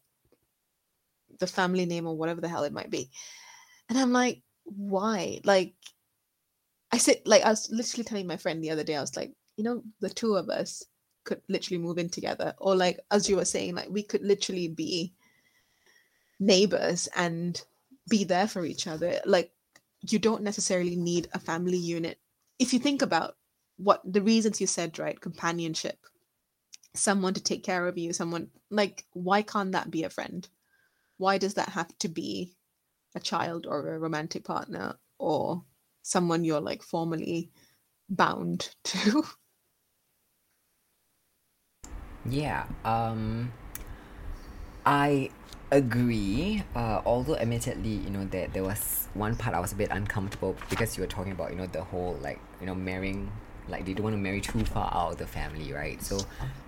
[1.39, 3.09] the family name or whatever the hell it might be.
[3.89, 5.41] And I'm like, why?
[5.43, 5.73] Like,
[6.91, 9.33] I said, like, I was literally telling my friend the other day, I was like,
[9.55, 10.83] you know, the two of us
[11.23, 14.67] could literally move in together, or like as you were saying, like we could literally
[14.67, 15.13] be
[16.39, 17.61] neighbors and
[18.09, 19.19] be there for each other.
[19.25, 19.51] Like
[20.09, 22.19] you don't necessarily need a family unit.
[22.57, 23.35] If you think about
[23.77, 25.19] what the reasons you said, right?
[25.19, 25.99] Companionship,
[26.95, 30.47] someone to take care of you, someone like, why can't that be a friend?
[31.17, 32.55] Why does that have to be
[33.15, 35.63] a child or a romantic partner or
[36.01, 37.51] someone you're like formally
[38.09, 39.23] bound to?
[42.25, 42.65] Yeah.
[42.85, 43.51] Um
[44.85, 45.29] I
[45.71, 46.63] agree.
[46.75, 50.55] Uh, although admittedly, you know, that there was one part I was a bit uncomfortable
[50.69, 53.31] because you were talking about, you know, the whole like, you know, marrying
[53.67, 56.01] like they don't want to marry too far out of the family, right?
[56.01, 56.19] So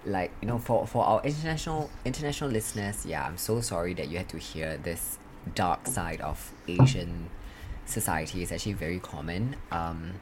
[0.06, 4.18] like, you know, for for our international international listeners, yeah, I'm so sorry that you
[4.18, 5.18] had to hear this
[5.56, 7.30] dark side of Asian
[7.86, 8.42] society.
[8.44, 9.56] is actually very common.
[9.72, 10.14] Um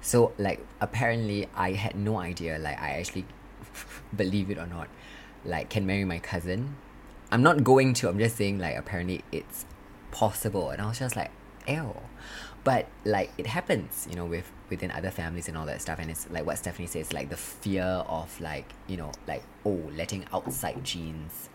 [0.00, 3.26] so like apparently I had no idea, like I actually
[4.16, 4.88] believe it or not,
[5.44, 6.76] like can marry my cousin
[7.30, 8.08] I'm not going to.
[8.08, 9.66] I'm just saying like apparently it's
[10.10, 11.30] possible, and I was just like,
[11.66, 11.94] ew.
[12.64, 16.10] But like it happens, you know, with within other families and all that stuff, and
[16.10, 20.24] it's like what Stephanie says, like the fear of like you know like oh letting
[20.32, 21.48] outside genes,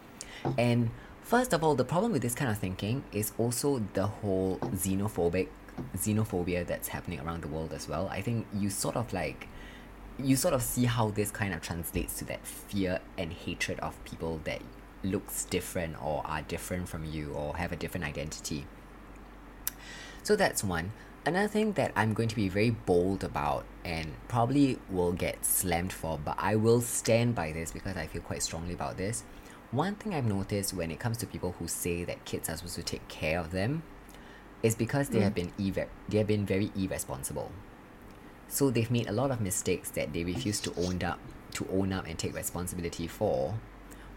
[0.57, 0.91] and
[1.23, 5.47] first of all, the problem with this kind of thinking is also the whole xenophobic
[5.97, 8.07] xenophobia that's happening around the world as well.
[8.09, 9.47] I think you sort of like
[10.19, 14.03] you sort of see how this kind of translates to that fear and hatred of
[14.05, 14.61] people that
[15.03, 18.65] looks different or are different from you or have a different identity.
[20.21, 20.93] So that's one.
[21.25, 25.93] Another thing that I'm going to be very bold about and probably will get slammed
[25.93, 29.23] for, but I will stand by this because I feel quite strongly about this.
[29.73, 32.75] One thing I've noticed when it comes to people who say that kids are supposed
[32.75, 33.81] to take care of them
[34.61, 35.23] is because they mm.
[35.23, 37.51] have been irre- they have been very irresponsible.
[38.47, 41.17] So they've made a lot of mistakes that they refuse to own up
[41.53, 43.55] to own up and take responsibility for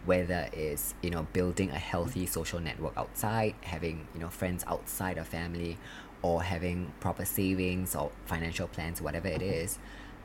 [0.04, 5.16] whether it's you know building a healthy social network outside having you know friends outside
[5.16, 5.78] of family
[6.20, 9.78] or having proper savings or financial plans whatever it is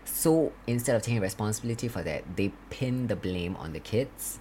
[0.03, 4.40] so instead of taking responsibility for that they pin the blame on the kids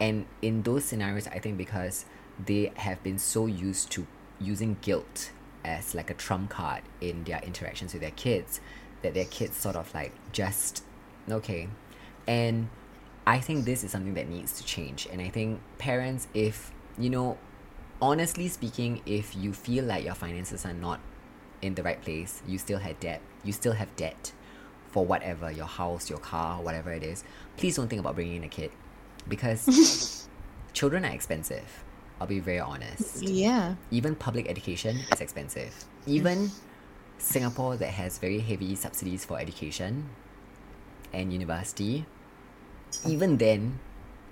[0.00, 2.04] and in those scenarios i think because
[2.44, 4.06] they have been so used to
[4.40, 5.30] using guilt
[5.64, 8.60] as like a trump card in their interactions with their kids
[9.02, 10.84] that their kids sort of like just
[11.30, 11.68] okay
[12.26, 12.68] and
[13.28, 15.06] I think this is something that needs to change.
[15.12, 17.36] And I think parents, if, you know,
[18.00, 20.98] honestly speaking, if you feel like your finances are not
[21.60, 24.32] in the right place, you still have debt, you still have debt
[24.90, 27.22] for whatever, your house, your car, whatever it is,
[27.58, 28.70] please don't think about bringing in a kid
[29.28, 30.28] because
[30.72, 31.84] children are expensive.
[32.20, 33.22] I'll be very honest.
[33.22, 33.76] Yeah.
[33.90, 35.72] Even public education is expensive.
[36.06, 36.50] Even
[37.18, 40.08] Singapore that has very heavy subsidies for education
[41.12, 42.06] and university
[43.06, 43.78] even then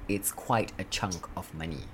[0.08, 1.84] it's quite a chunk of money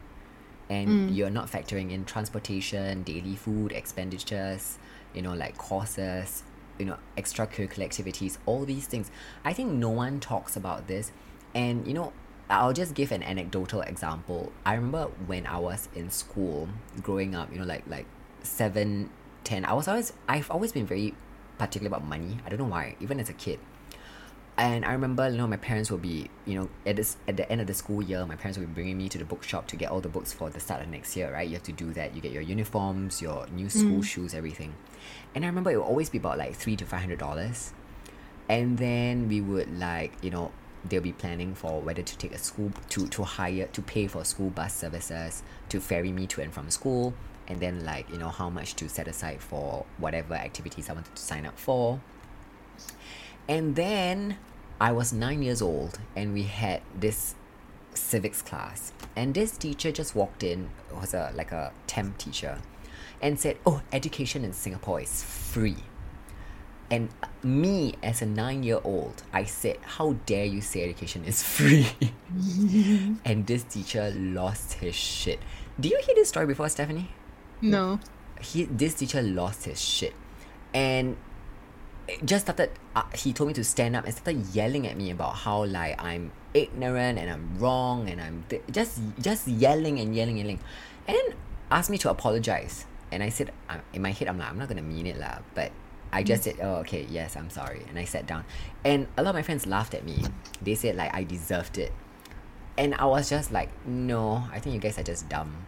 [0.68, 1.16] and mm.
[1.16, 4.78] you're not factoring in transportation daily food expenditures
[5.14, 6.42] you know like courses
[6.78, 9.10] you know extracurricular activities all these things
[9.44, 11.10] i think no one talks about this
[11.54, 12.12] and you know
[12.52, 16.68] i'll just give an anecdotal example i remember when i was in school
[17.02, 18.06] growing up you know like like
[18.42, 19.10] 7
[19.44, 21.14] 10 i was always i've always been very
[21.58, 23.58] particular about money i don't know why even as a kid
[24.58, 27.50] and I remember, you know, my parents will be, you know, at this at the
[27.50, 29.76] end of the school year, my parents will be bringing me to the bookshop to
[29.76, 31.48] get all the books for the start of next year, right?
[31.48, 32.14] You have to do that.
[32.14, 34.04] You get your uniforms, your new school Mm.
[34.04, 34.74] shoes, everything.
[35.34, 37.72] And I remember it would always be about like three to five hundred dollars,
[38.46, 40.52] and then we would like, you know,
[40.88, 44.24] they'll be planning for whether to take a school to to hire to pay for
[44.24, 47.14] school bus services to ferry me to and from school,
[47.48, 51.14] and then like you know how much to set aside for whatever activities I wanted
[51.14, 52.00] to sign up for.
[53.48, 54.38] And then
[54.80, 57.34] I was nine years old, and we had this
[57.94, 62.58] civics class, and this teacher just walked in, was a like a temp teacher,
[63.20, 65.76] and said, "Oh, education in Singapore is free."
[66.92, 67.08] And
[67.40, 71.88] me, as a nine-year-old, I said, "How dare you say education is free?"
[73.24, 75.40] and this teacher lost his shit.
[75.80, 77.08] Do you hear this story before, Stephanie?
[77.62, 77.96] No.
[78.42, 80.12] he this teacher lost his shit
[80.74, 81.16] and
[82.24, 85.36] just started uh, he told me to stand up and started yelling at me about
[85.46, 90.38] how like i'm ignorant and i'm wrong and i'm th- just just yelling and yelling
[90.40, 90.60] and yelling
[91.06, 91.38] and then
[91.70, 94.68] asked me to apologize and i said uh, in my head i'm like i'm not
[94.68, 95.70] gonna mean it lah but
[96.12, 96.26] I mm.
[96.26, 97.82] just said, oh, okay, yes, I'm sorry.
[97.88, 98.44] And I sat down.
[98.84, 100.24] And a lot of my friends laughed at me.
[100.60, 101.92] They said, like, I deserved it.
[102.76, 105.66] And I was just like, no, I think you guys are just dumb.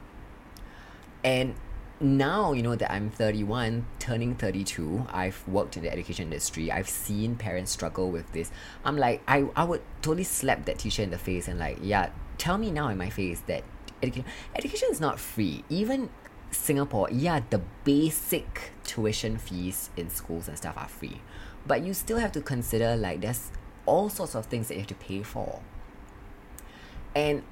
[1.22, 1.54] And
[2.00, 6.70] now, you know, that I'm 31, turning 32, I've worked in the education industry.
[6.70, 8.50] I've seen parents struggle with this.
[8.84, 12.10] I'm like, I, I would totally slap that teacher in the face and, like, yeah,
[12.38, 13.64] tell me now in my face that
[14.02, 15.64] education, education is not free.
[15.68, 16.10] Even
[16.54, 21.20] Singapore, yeah, the basic tuition fees in schools and stuff are free.
[21.66, 23.50] But you still have to consider, like, there's
[23.86, 25.60] all sorts of things that you have to pay for.
[27.14, 27.42] And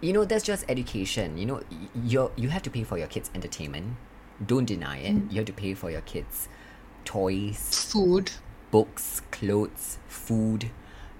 [0.00, 1.60] you know that's just education you know
[2.04, 3.96] you you have to pay for your kids entertainment
[4.46, 6.48] don't deny it you have to pay for your kids
[7.04, 8.30] toys Food.
[8.70, 10.70] books clothes food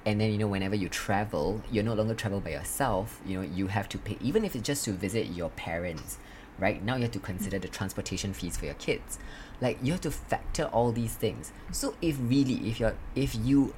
[0.06, 3.42] and then you know whenever you travel you're no longer travel by yourself you know
[3.42, 6.18] you have to pay even if it's just to visit your parents
[6.58, 6.82] right?
[6.82, 9.18] Now you have to consider the transportation fees for your kids.
[9.60, 11.52] Like you have to factor all these things.
[11.72, 13.74] So if really if you're if you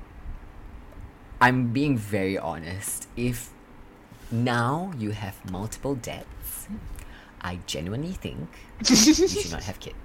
[1.41, 3.51] i'm being very honest if
[4.31, 6.69] now you have multiple debts
[7.41, 8.49] i genuinely think
[8.89, 9.97] you should not have kids.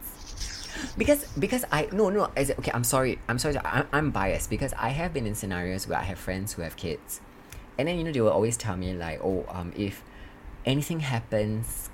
[0.97, 4.73] Because because I no no in- okay I'm sorry I'm sorry I'm, I'm biased because
[4.73, 7.21] I have been in scenarios where I have friends who have kids.
[7.77, 10.03] And then you know they will always tell me like oh um if
[10.65, 11.89] anything happens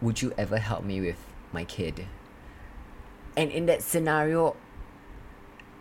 [0.00, 1.18] would you ever help me with
[1.52, 2.06] my kid?
[3.36, 4.56] And in that scenario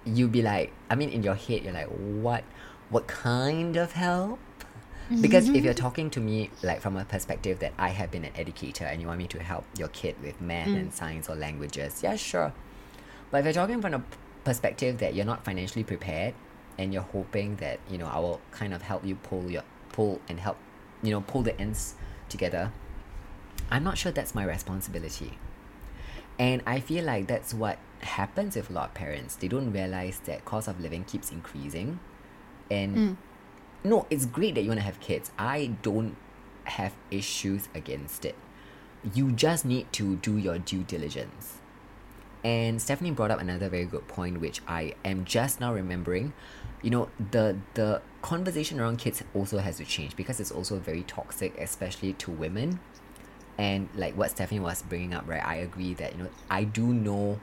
[0.06, 2.43] you'll be like I mean in your head you're like what
[2.89, 4.39] what kind of help?
[5.10, 5.21] Mm-hmm.
[5.21, 8.34] Because if you're talking to me like from a perspective that I have been an
[8.36, 10.93] educator and you want me to help your kid with math and mm.
[10.93, 12.53] science or languages, yeah, sure.
[13.32, 14.03] But if you're talking from a
[14.43, 16.34] perspective that you're not financially prepared
[16.77, 20.19] and you're hoping that, you know, I will kind of help you pull your pull
[20.27, 20.58] and help,
[21.01, 21.95] you know, pull the ends
[22.27, 22.71] together,
[23.69, 25.38] I'm not sure that's my responsibility.
[26.39, 29.36] And I feel like that's what happens with a lot of parents.
[29.36, 31.99] They don't realize that cost of living keeps increasing.
[32.69, 33.13] And hmm.
[33.84, 35.32] no, it's great that you want to have kids.
[35.38, 36.15] I don't
[36.65, 38.36] have issues against it.
[39.13, 41.58] You just need to do your due diligence.
[42.43, 46.34] And Stephanie brought up another very good point, which I am just now remembering.
[46.82, 51.03] You know, the the conversation around kids also has to change because it's also very
[51.03, 52.80] toxic, especially to women.
[53.58, 55.43] And like what Stephanie was bringing up, right?
[55.43, 57.39] I agree that you know I do know,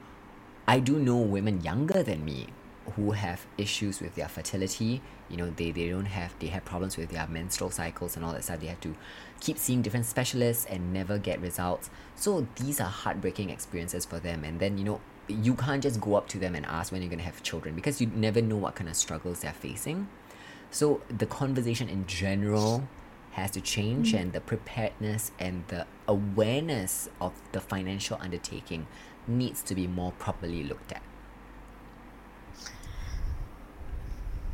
[0.67, 2.49] I do know women younger than me
[2.97, 5.01] who have issues with their fertility.
[5.29, 8.33] You know, they they don't have they have problems with their menstrual cycles and all
[8.33, 8.61] that stuff.
[8.61, 8.95] They have to
[9.41, 11.91] keep seeing different specialists and never get results.
[12.15, 14.45] So these are heartbreaking experiences for them.
[14.45, 17.11] And then you know you can't just go up to them and ask when you're
[17.11, 20.09] gonna have children because you never know what kind of struggles they're facing.
[20.71, 22.87] So the conversation in general
[23.35, 24.23] has to change mm-hmm.
[24.23, 28.87] and the preparedness and the awareness of the financial undertaking
[29.27, 31.03] needs to be more properly looked at.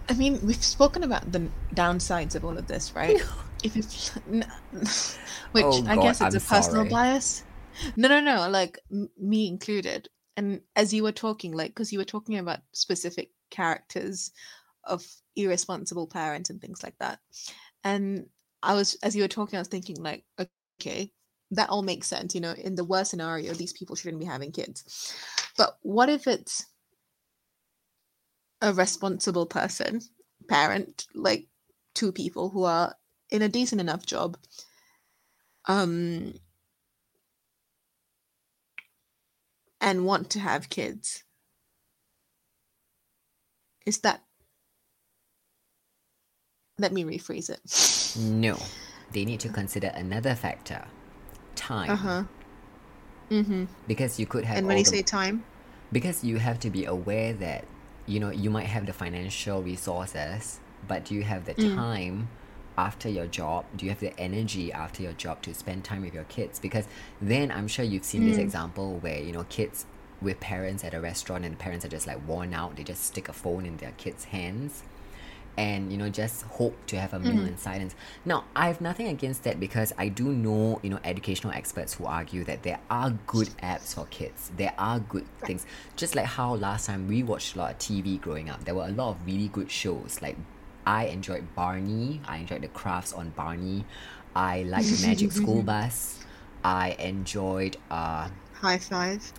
[0.08, 3.20] I mean, we've spoken about the downsides of all of this, right?
[3.62, 4.50] if it's n-
[5.52, 6.88] which Oh I God, guess it's I'm a personal sorry.
[6.88, 7.44] bias.
[7.96, 8.48] No, no, no.
[8.48, 10.08] Like m- me included.
[10.36, 14.32] And as you were talking, like because you were talking about specific characters
[14.84, 15.04] of
[15.36, 17.18] irresponsible parents and things like that,
[17.84, 18.26] and
[18.62, 20.24] I was as you were talking, I was thinking like,
[20.80, 21.12] okay,
[21.52, 22.34] that all makes sense.
[22.34, 25.14] You know, in the worst scenario, these people shouldn't be having kids.
[25.56, 26.66] But what if it's
[28.62, 30.00] a responsible person,
[30.48, 31.46] parent, like
[31.94, 32.94] two people who are
[33.30, 34.36] in a decent enough job,
[35.66, 36.34] um,
[39.80, 41.24] and want to have kids?
[43.86, 44.22] Is that
[46.80, 47.60] let me rephrase it.
[48.18, 48.56] No,
[49.12, 50.82] they need to consider another factor
[51.54, 51.90] time.
[51.90, 52.22] Uh huh.
[53.30, 53.64] Mm-hmm.
[53.86, 54.58] Because you could have.
[54.58, 55.44] And when you the- say time,
[55.92, 57.64] because you have to be aware that
[58.06, 60.58] you know you might have the financial resources
[60.88, 61.74] but do you have the Mm.
[61.76, 62.28] time
[62.78, 66.14] after your job do you have the energy after your job to spend time with
[66.14, 66.86] your kids because
[67.20, 68.46] then i'm sure you've seen this Mm.
[68.46, 69.84] example where you know kids
[70.22, 73.04] with parents at a restaurant and the parents are just like worn out they just
[73.04, 74.82] stick a phone in their kids hands
[75.56, 77.46] and you know just hope to have a meal Mm-hmm.
[77.46, 77.94] in silence.
[78.24, 82.06] Now i have nothing against that because i do know you know educational experts who
[82.06, 84.50] argue that there are good apps for kids.
[84.56, 85.66] There are good things.
[85.96, 88.86] Just like how last time we watched a lot of tv growing up there were
[88.86, 90.18] a lot of really good shows.
[90.22, 90.36] Like
[90.86, 92.20] i enjoyed barney.
[92.26, 93.84] I enjoyed the crafts on barney.
[94.34, 96.20] I liked the magic school bus.
[96.62, 99.32] I enjoyed uh high five.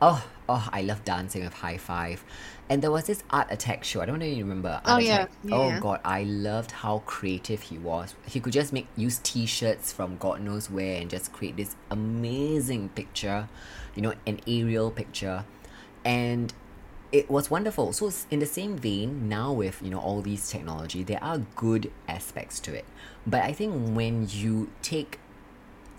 [0.00, 2.22] Oh, oh, I love dancing with High Five.
[2.68, 4.00] And there was this Art Attack show.
[4.00, 4.68] I don't know if you remember.
[4.68, 5.14] Art Oh, yeah.
[5.14, 5.30] Attack.
[5.44, 8.14] Yeah, oh god, I loved how creative he was.
[8.26, 12.88] He could just make use T-shirts from God knows where and just create this amazing
[12.90, 13.48] picture,
[13.94, 15.44] you know, an aerial picture,
[16.04, 16.52] and
[17.12, 17.92] it was wonderful.
[17.92, 21.92] So in the same vein, now with you know all these technology, there are good
[22.08, 22.84] aspects to it.
[23.26, 25.20] But I think when you take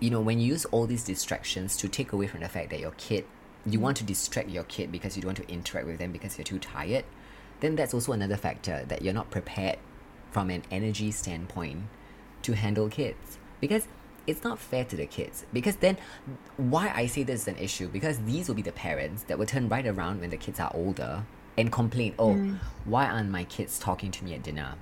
[0.00, 2.80] you know when you use all these distractions to take away from the fact that
[2.80, 3.24] your kid
[3.72, 4.00] you want mm.
[4.00, 6.58] to distract your kid because you don't want to interact with them because you're too
[6.58, 7.04] tired
[7.60, 9.78] then that's also another factor that you're not prepared
[10.30, 11.82] from an energy standpoint
[12.42, 13.38] to handle kids.
[13.60, 13.88] Because
[14.26, 15.44] it's not fair to the kids.
[15.52, 15.96] Because then
[16.56, 19.46] why i say this is an issue because these will be the parents that will
[19.46, 21.24] turn right around when the kids are older
[21.56, 22.58] and complain oh mm.
[22.84, 24.74] why aren't my kids talking to me at dinner?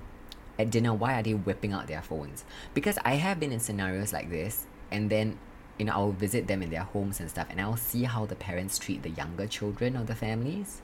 [0.59, 2.43] At dinner why are they whipping out their phones?
[2.73, 5.37] Because i have been in scenarios like this and then
[5.77, 8.35] you know i'll visit them in their homes and stuff and i'll see how the
[8.35, 10.81] parents treat the younger children of the families.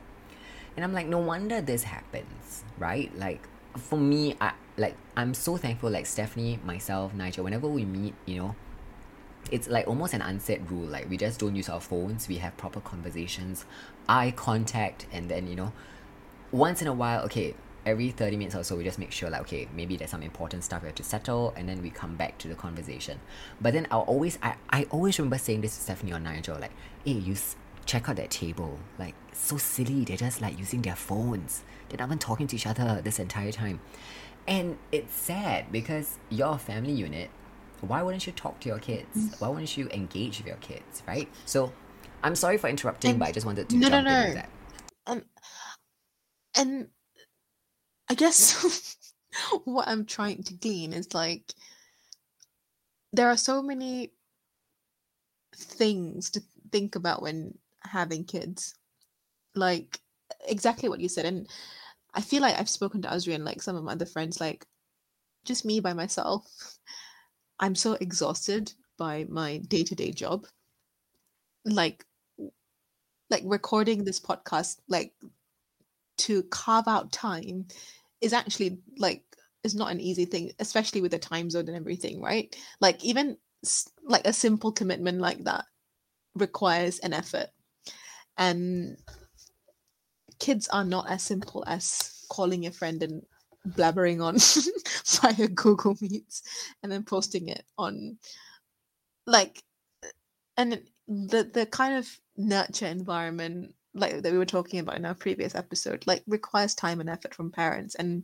[0.75, 3.15] And i'm like no wonder this happens right?
[3.17, 8.13] Like for me i like i'm so thankful like stephanie myself nigel whenever we meet
[8.25, 8.55] you know
[9.51, 12.55] it's like almost an unsaid rule like we just don't use our phones we have
[12.57, 13.65] proper conversations
[14.07, 15.73] eye contact and then you know
[16.51, 17.53] once in a while okay
[17.85, 20.63] every 30 minutes or so we just make sure like okay maybe there's some important
[20.63, 23.19] stuff we have to settle and then we come back to the conversation.
[23.61, 26.71] But then i'll always i, I always remember saying this to stephanie or nigel like
[27.05, 27.55] hey you s-
[27.85, 28.79] check out that table.
[28.97, 31.63] Like so silly they're just like using their phones.
[31.89, 33.81] They're not even talking to each other this entire time.
[34.47, 37.29] And it's sad because you're a family unit.
[37.81, 39.35] Why wouldn't you talk to your kids?
[39.39, 41.27] Why wouldn't you engage with your kids right?
[41.45, 41.73] So
[42.23, 44.25] i'm sorry for interrupting And- but i just wanted to no, no, jump in no.
[44.27, 44.49] with that.
[45.07, 45.23] Um,
[46.55, 46.87] and
[48.09, 48.97] I guess
[49.65, 51.53] what I'm trying to glean is like
[53.11, 54.11] there are so many
[55.55, 56.41] things to
[56.71, 58.75] think about when having kids.
[59.55, 59.99] Like
[60.47, 61.25] exactly what you said.
[61.25, 61.47] And
[62.13, 64.65] I feel like I've spoken to Azri and like some of my other friends, like
[65.45, 66.45] just me by myself.
[67.59, 70.47] I'm so exhausted by my day-to-day job.
[71.65, 72.05] Like
[73.29, 75.13] like recording this podcast, like
[76.17, 77.67] to carve out time
[78.21, 79.23] is actually like
[79.63, 82.55] is not an easy thing especially with the time zone and everything right?
[82.79, 83.37] Like even
[84.03, 85.65] like a simple commitment like that
[86.35, 87.47] requires an effort.
[88.37, 88.97] And
[90.39, 93.21] kids are not as simple as calling a friend and
[93.65, 94.35] blabbering on
[95.37, 96.43] via google meets
[96.81, 98.17] and then posting it on
[99.25, 99.63] like
[100.57, 105.13] and the the kind of nurture environment like that we were talking about in our
[105.13, 108.23] previous episode like requires time and effort from parents and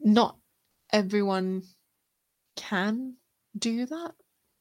[0.00, 0.36] not
[0.92, 1.62] everyone
[2.56, 3.14] can
[3.58, 4.12] do that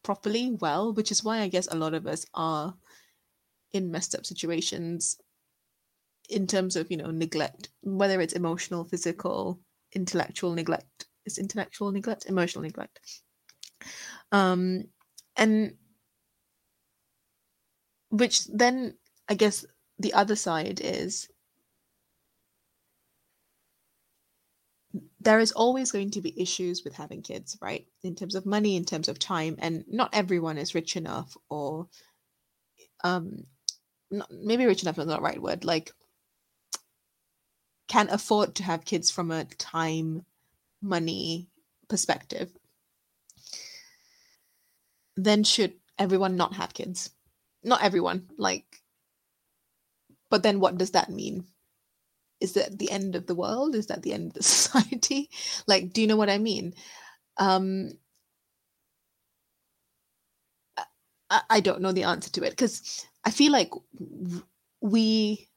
[0.04, 2.74] properly well which is why i guess a lot of us are
[3.74, 5.18] in messed up situations
[6.30, 9.60] in terms of you know neglect whether it's emotional physical
[9.94, 12.26] intellectual neglect is intellectual neglect?
[12.26, 13.00] Emotional neglect.
[14.32, 14.86] Um
[15.36, 15.76] and
[18.10, 18.96] which then
[19.30, 19.66] i guess
[20.00, 21.30] the other side is
[25.20, 27.86] there is always going to be issues with having kids right?
[28.04, 31.88] In terms of money in terms of time and not everyone is rich enough or
[33.04, 33.44] um
[34.10, 35.92] not, maybe rich enough is not the right word like
[37.88, 40.26] can afford to have kids from a time
[40.82, 41.48] money
[41.88, 42.52] perspective.
[45.16, 47.10] Then should everyone not have kids?
[47.64, 48.82] Not everyone like
[50.30, 51.46] but then what does that mean?
[52.40, 53.76] Is that the end of the world?
[53.76, 55.30] Is that the end of the society?
[55.68, 56.74] Like do you know what i mean?
[57.38, 57.92] Um
[61.30, 63.72] I, I don't know the answer to it because i feel like
[64.82, 65.50] we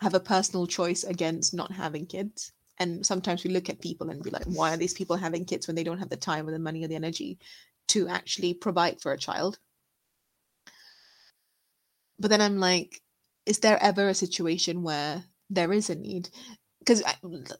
[0.00, 2.52] have a personal choice against not having kids.
[2.78, 5.66] And sometimes we look at people and be like why are these people having kids
[5.66, 7.38] when they don't have the time or the money or the energy
[7.88, 9.58] to actually provide for a child?
[12.18, 13.02] But then i'm like
[13.46, 16.30] is there ever a situation where there is a need
[16.80, 17.02] because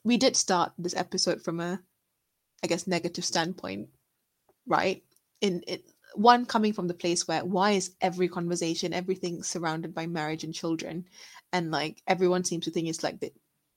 [0.05, 1.80] we did start this episode from a
[2.62, 3.89] i guess negative standpoint
[4.66, 5.03] right
[5.41, 10.07] in it one coming from the place where why is every conversation everything surrounded by
[10.07, 11.05] marriage and children
[11.53, 13.33] and like everyone seems to think it's like the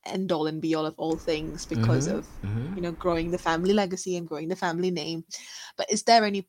[0.06, 2.18] end all and be all of all things because Mm-hmm.
[2.18, 2.76] of Mm-hmm.
[2.76, 5.24] you know growing the family legacy and growing the family name
[5.78, 6.48] but is there any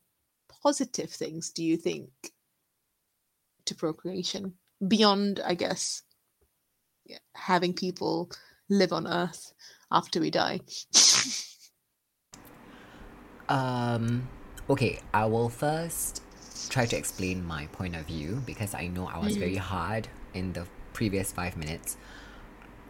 [0.63, 2.09] positive things do you think
[3.65, 6.03] to procreation beyond i guess
[7.35, 8.29] having people
[8.69, 9.53] live on earth
[9.91, 10.59] after we die
[13.49, 14.27] Um,
[14.69, 16.21] okay, I will first
[16.69, 20.53] try to explain my point of view because I know I was very hard in
[20.53, 21.97] the previous five minutes.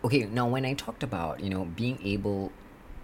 [0.03, 2.51] Okay, now when I talked about, you know, being able,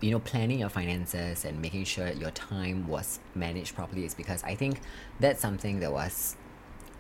[0.02, 4.44] you know, planning your finances and making sure your time was managed properly is because
[4.44, 4.82] I think
[5.20, 6.36] that's something that was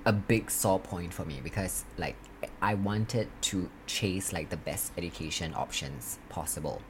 [0.06, 2.16] a big sore point for me because like
[2.62, 6.82] I wanted to chase like the best education options possible.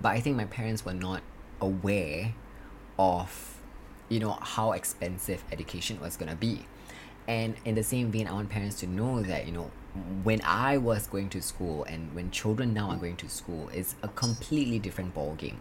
[0.00, 1.22] But I think my parents were not
[1.60, 2.34] aware
[2.98, 3.60] of
[4.08, 6.66] you know how expensive education was gonna be.
[7.28, 9.70] And in the same vein I want parents to know that you know
[10.22, 13.94] when I was going to school and when children now are going to school it's
[14.02, 15.60] a completely different ball game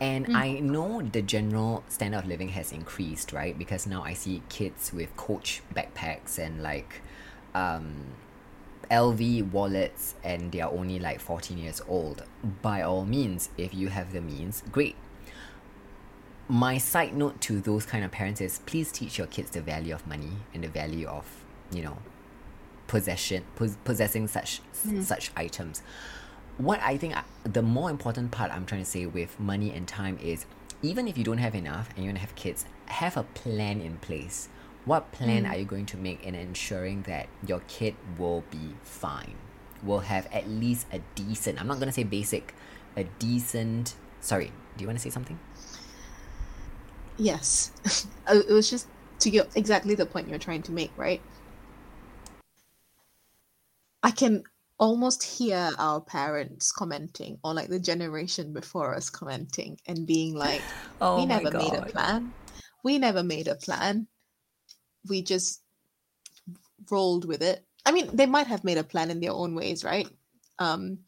[0.00, 4.42] and I know the general standard of living has increased right because now I see
[4.48, 7.02] kids with coach backpacks and like
[7.54, 8.06] um
[8.90, 12.24] LV wallets and they are only like 14 years old.
[12.60, 14.96] By all means, if you have the means, great.
[16.48, 19.94] My side note to those kind of parents is please teach your kids the value
[19.94, 21.24] of money and the value of,
[21.70, 21.98] you know,
[22.88, 24.60] possession, pos- possessing such
[25.02, 25.82] such items.
[26.60, 29.88] What I think I- the more important part I'm trying to say with money and
[29.88, 30.44] time is
[30.82, 33.80] even if you don't have enough and you want to have kids, have a plan
[33.80, 34.48] in place.
[34.84, 39.36] What plan are you going to make in ensuring that your kid will be fine?
[39.82, 42.54] Will have at least a decent, I'm not going to say basic,
[42.96, 43.94] a decent.
[44.20, 45.38] Sorry, do you want to say something?
[47.16, 47.72] yes
[48.26, 48.86] Uh, it was just
[49.18, 51.20] to get exactly the point you're trying to make right
[54.02, 54.44] i can
[54.80, 60.62] almost hear our parents commenting or like the generation before us commenting and being like
[61.02, 62.32] Oh we never made a plan.
[62.82, 64.08] We never made a plan.
[65.08, 65.62] We just
[66.90, 67.64] rolled with it.
[67.84, 70.08] I mean they might have made a plan in their own ways right?
[70.58, 71.00] Um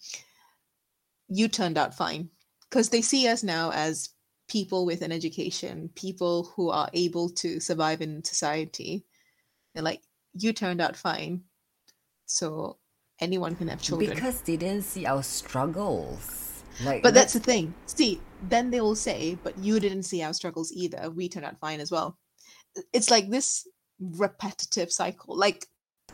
[1.29, 2.29] you turned out fine.
[2.69, 4.11] Because they see us now as
[4.49, 9.07] people with an education people who are able to survive in society.
[9.75, 10.03] They're like
[10.35, 11.45] you turned out fine.
[12.27, 12.79] So
[13.23, 16.63] anyone can have children Because they didn't see our struggles.
[16.85, 17.75] Like, but that's the thing.
[17.87, 21.11] See, then they will say, but you didn't see our struggles either.
[21.11, 22.19] We turned out fine as well.
[22.93, 23.67] It's like this
[24.01, 25.37] repetitive cycle.
[25.37, 25.67] Like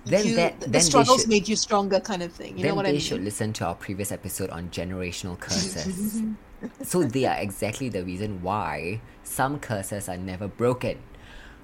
[0.04, 2.59] Then you, that- the then they struggles should- made you stronger kind of thing.
[2.59, 3.00] You know what they I mean?
[3.00, 6.22] should listen to our previous episode on generational curses.
[6.82, 10.98] so they are exactly the reason why some curses are never broken.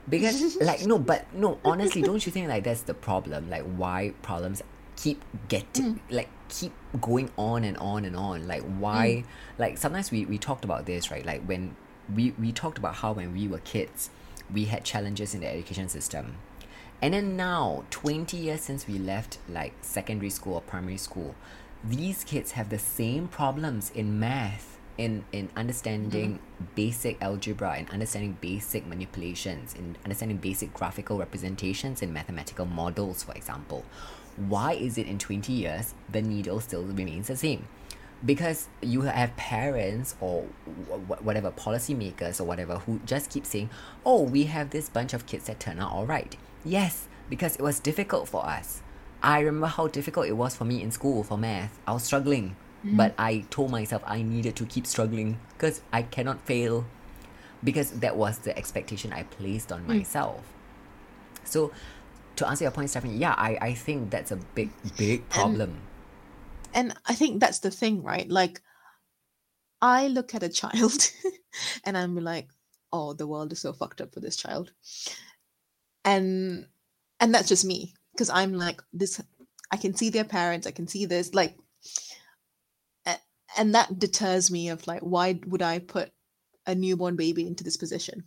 [0.08, 3.48] Because like no, but no, honestly, don't you think like that's the problem?
[3.48, 4.62] Like why problems
[4.96, 6.14] keep getting hmm.
[6.14, 8.46] like keep going on and on and on.
[8.46, 9.62] Like why hmm.
[9.62, 11.24] like sometimes we, we talked about this, right?
[11.24, 11.76] Like when
[12.14, 14.10] we, we talked about how when we were kids
[14.52, 16.36] we had challenges in the education system.
[17.02, 21.34] And then now, 20 years since we left like secondary school or primary school,
[21.82, 26.64] these kids have the same problems in math, in, in understanding hmm.
[26.74, 33.32] basic algebra, and understanding basic manipulations, in understanding basic graphical representations in mathematical models, for
[33.32, 33.84] example.
[34.36, 37.66] Why is it in 20 years the needle still remains the same?
[38.24, 40.46] because you have parents or
[40.88, 43.68] wh- wh- whatever policymakers or whatever who just keep saying
[44.06, 46.36] oh we have this bunch of kids that turn out all right.
[46.64, 48.82] Yes because it was difficult for us.
[49.22, 51.78] I remember how difficult it was for me in school for math.
[51.86, 52.96] I was struggling mm-hmm.
[52.96, 56.84] but i told myself i needed to keep struggling because i cannot fail
[57.62, 59.88] because that was the expectation i placed on mm.
[59.88, 60.42] myself.
[61.44, 61.72] So
[62.36, 65.80] to answer your point stephanie yeah i, I think that's a big big problem
[66.74, 68.28] and I think that's the thing, right?
[68.28, 68.60] Like,
[69.80, 71.10] I look at a child
[71.84, 72.48] and I'm like,
[72.92, 74.72] oh, the world is so fucked up for this child.
[76.04, 76.66] And
[77.20, 77.94] and that's just me.
[78.12, 79.22] Because I'm like, this
[79.70, 81.56] I can see their parents, I can see this, like
[83.56, 86.10] and that deters me of like, why would I put
[86.66, 88.24] a newborn baby into this position?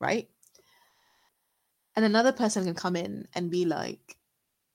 [0.00, 0.30] Right?
[1.96, 4.16] And another person can come in and be like,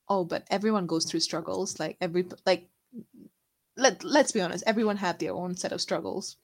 [0.07, 2.67] oh but everyone goes through struggles like every like
[3.79, 6.37] let let's be honest, everyone had their own set of struggles.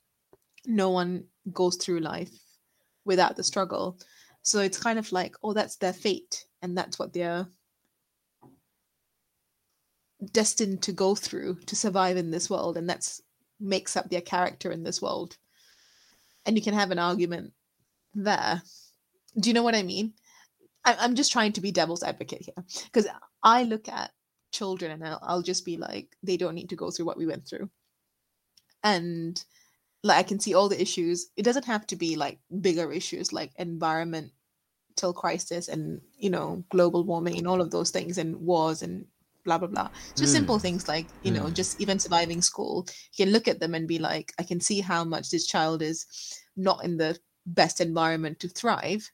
[0.66, 2.32] No one goes through life
[3.04, 3.98] without the struggle.
[4.42, 7.48] So it's kind of like, oh, that's their fate, and that's what they're
[10.32, 13.22] destined to go through to survive in this world, and that's
[13.60, 15.38] makes up their character in this world.
[16.46, 17.54] And you can have an argument
[18.14, 18.62] there.
[19.40, 20.14] Do you know what I mean?
[20.86, 23.08] I'm just trying to be devil's advocate here because
[23.44, 24.12] I look at
[24.52, 27.26] children and I'll, I'll just be like, they don't need to go through what we
[27.26, 27.70] went through.
[28.84, 29.44] And
[30.04, 31.28] like I can see all the issues.
[31.38, 34.32] It doesn't have to be like bigger issues like environmental
[35.16, 39.08] crisis and you know global warming and all of those things and wars and
[39.46, 39.90] blah blah blah.
[40.18, 40.38] Just Mm.
[40.40, 41.54] simple things like you know Mm.
[41.54, 42.88] just even surviving school.
[43.14, 45.82] You can look at them and be like, I can see how much this child
[45.82, 46.06] is
[46.56, 49.12] not in the best environment to thrive,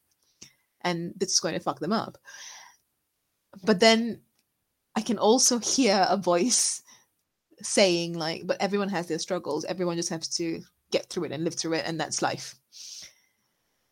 [0.84, 2.18] and this is going to fuck them up.
[3.64, 4.22] But then
[4.96, 6.82] I can also hear a voice
[7.62, 9.66] saying like, but everyone has their struggles.
[9.66, 10.62] Everyone just has to
[10.92, 12.56] get through it and live through it, and that's life.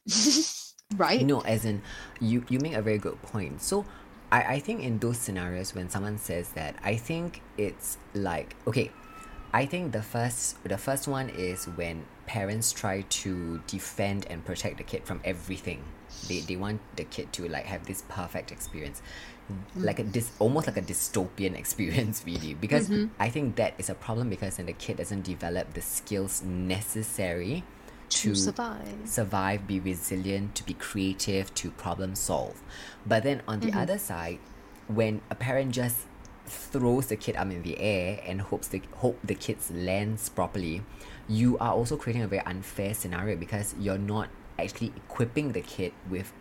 [0.96, 1.26] right?
[1.26, 1.82] No, as in
[2.20, 3.62] you you make a very good point.
[3.62, 3.86] So
[4.32, 8.92] I, I think in those scenarios when someone says that, I think it's like okay,
[9.54, 14.78] I think the first the first one is when parents try to defend and protect
[14.78, 15.82] the kid from everything.
[16.28, 19.02] They they want the kid to like have this perfect experience.
[19.76, 20.14] Like a mm.
[20.14, 23.08] this almost like a dystopian experience really because mm-hmm.
[23.20, 27.64] I think that is a problem because then the kid doesn't develop the skills necessary
[28.10, 29.02] To survive.
[29.06, 32.62] survive, be resilient, to be creative, to problem solve.
[33.06, 33.86] But then on the mm-hmm.
[33.86, 34.40] other side,
[34.88, 36.06] when a parent just
[36.46, 40.82] throws the kid up in the air and hopes the hope the kids lands properly,
[41.30, 45.94] you are also creating a very unfair scenario because you're not actually equipping the kid
[46.10, 46.34] with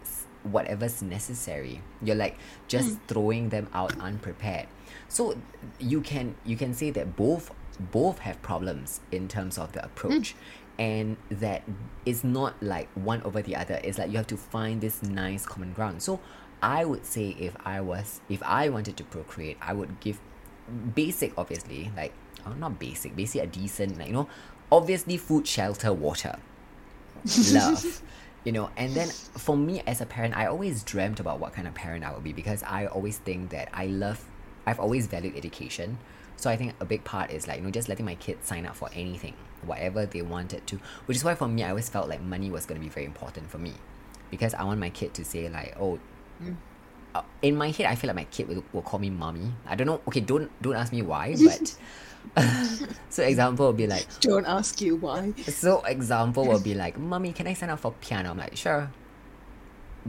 [0.42, 1.82] whatever's necessary.
[2.02, 3.00] You're like just mm.
[3.06, 4.66] throwing them out unprepared.
[5.08, 5.38] So
[5.78, 10.34] you can you can say that both both have problems in terms of the approach.
[10.34, 10.36] Mm.
[10.80, 11.64] And that
[12.06, 13.80] it's not like one over the other.
[13.82, 16.02] It's like you have to find this nice common ground.
[16.02, 16.20] So
[16.62, 20.18] i would say if i was if i wanted to procreate i would give
[20.94, 22.12] basic obviously like
[22.50, 24.28] oh, not basic basic a decent like you know
[24.70, 26.36] obviously food shelter water.
[27.52, 28.02] Love.
[28.44, 31.66] You know and then for me as a parent i always dreamt about what kind
[31.66, 34.24] of parent i would be because i always think that i love
[34.66, 35.98] i've always valued education.
[36.36, 38.64] So i think a big part is like you know just letting my kids sign
[38.64, 42.08] up for anything whatever they wanted to which is why for me i always felt
[42.08, 43.72] like money was going to be very important for me
[44.30, 45.98] because i want my kid to say like oh
[47.14, 49.52] uh, in my head i feel like my kid will, will call me mommy.
[49.66, 51.76] I don't know okay don't don't ask me why but
[53.08, 55.32] so example would be like Don't ask you why.
[55.46, 58.30] so example will be like, Mommy, can I sign up for piano?
[58.30, 58.90] I'm like, sure.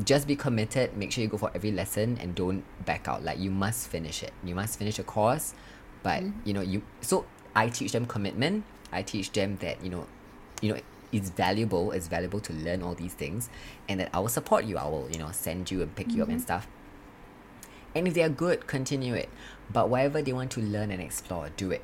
[0.03, 3.23] Just be committed, make sure you go for every lesson and don't back out.
[3.23, 4.33] Like you must finish it.
[4.43, 5.53] You must finish a course.
[6.03, 6.47] But mm-hmm.
[6.47, 8.63] you know, you so I teach them commitment.
[8.91, 10.07] I teach them that, you know,
[10.61, 10.79] you know,
[11.11, 13.49] it's valuable, it's valuable to learn all these things
[13.87, 14.77] and that I will support you.
[14.77, 16.43] I will, you know, send you and pick you up and mm-hmm.
[16.43, 16.67] stuff.
[17.95, 19.29] And if they are good, continue it.
[19.71, 21.83] But whatever they want to learn and explore, do it.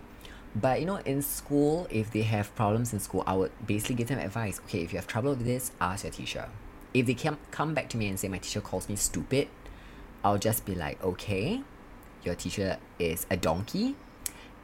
[0.56, 4.08] But you know, in school, if they have problems in school, I would basically give
[4.08, 4.62] them advice.
[4.66, 6.47] Okay, if you have trouble with this, ask your teacher.
[6.93, 9.49] If they come come back to me and say my teacher calls me stupid,
[10.24, 11.62] I'll just be like, okay,
[12.24, 13.95] your teacher is a donkey,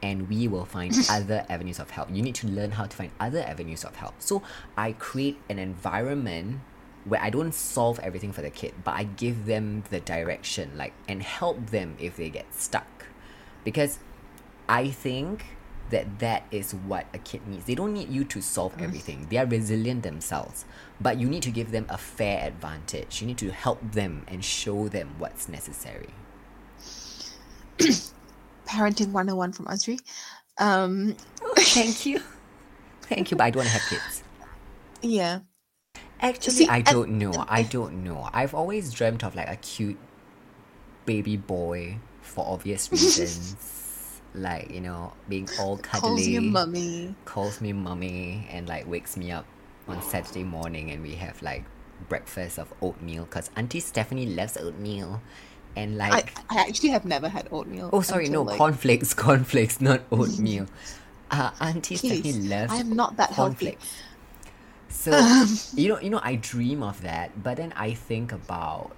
[0.02, 2.08] and we will find other avenues of help.
[2.10, 4.14] You need to learn how to find other avenues of help.
[4.18, 4.42] So
[4.76, 6.60] I create an environment
[7.04, 10.92] where I don't solve everything for the kid, but I give them the direction, like,
[11.06, 13.06] and help them if they get stuck.
[13.64, 13.98] Because
[14.68, 15.44] I think
[15.92, 17.64] that that is what a kid needs.
[17.66, 19.26] They don't need you to solve everything.
[19.30, 20.64] They are resilient themselves,
[21.00, 23.20] but you need to give them a fair advantage.
[23.20, 26.10] You need to help them and show them what's necessary.
[28.66, 29.98] Parenting 101 from Azri.
[30.58, 31.16] Um,
[31.58, 32.20] Thank you.
[33.02, 34.22] Thank you, but I don't have kids.
[35.02, 35.40] yeah.
[36.20, 37.32] Actually, See, I don't know.
[37.48, 38.28] I don't know.
[38.32, 39.98] I've always dreamt of like a cute
[41.04, 43.56] baby boy for obvious reasons.
[44.34, 46.08] Like, you know, being all cuddly.
[46.08, 47.14] Calls you mummy.
[47.24, 49.46] calls me mummy and like wakes me up
[49.88, 51.64] on Saturday morning and we have like
[52.08, 55.20] breakfast of oatmeal because Auntie Stephanie loves oatmeal.
[55.74, 57.88] And like, I actually have never had oatmeal.
[57.94, 60.66] oh, sorry, until, no, like, cornflakes, cornflakes, not oatmeal.
[61.30, 63.76] Uh, Auntie Stephanie loves I am not that healthy.
[63.76, 63.86] cornflakes.
[64.88, 65.10] So
[65.74, 68.92] you know, you know, I dream of that, but then I think about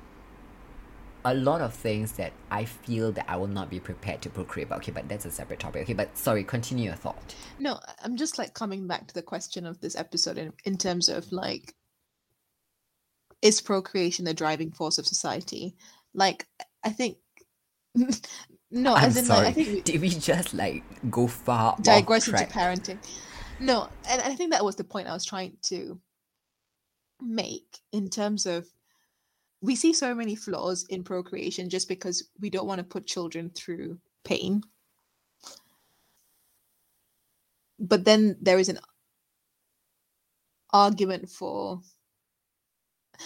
[1.25, 4.69] a lot of things that I feel that I will not be prepared to procreate.
[4.69, 5.83] But okay, but that's a separate topic.
[5.83, 7.35] Okay, but sorry, continue your thought.
[7.59, 11.09] No, I'm just like coming back to the question of this episode in, in terms
[11.09, 11.75] of like,
[13.43, 15.75] is procreation the driving force of society?
[16.15, 16.47] Like,
[16.85, 17.17] I think
[18.71, 19.45] No, I'm as in sorry.
[19.47, 22.99] like I think we Did we just like go far digress into parenting.
[23.61, 26.01] No, and I think that was the point I was trying to
[27.21, 28.67] make in terms of
[29.65, 33.49] we see so many flaws in procreation just because we don't want to put children
[33.49, 34.63] through pain.
[37.79, 38.79] But then there is an
[40.71, 41.81] argument for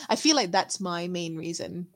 [0.09, 1.89] I feel like that's my main reason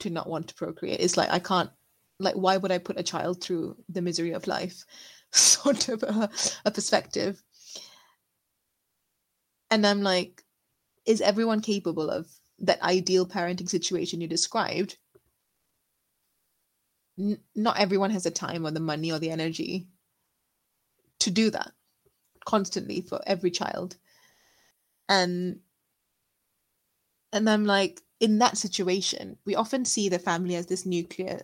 [0.00, 0.98] to not want to procreate.
[0.98, 1.70] It's like I can't
[2.18, 4.84] like why would I put a child through the misery of life?
[5.30, 6.28] Sort of a,
[6.64, 7.40] a perspective.
[9.70, 10.42] And I'm like,
[11.06, 12.26] is everyone capable of
[12.60, 14.98] that ideal parenting situation you described?
[17.18, 19.88] N- not everyone has the time or the money or the energy
[21.20, 21.72] to do that
[22.44, 23.96] constantly for every child.
[25.08, 25.60] And
[27.32, 31.42] and I'm like, in that situation, we often see the family as this nuclear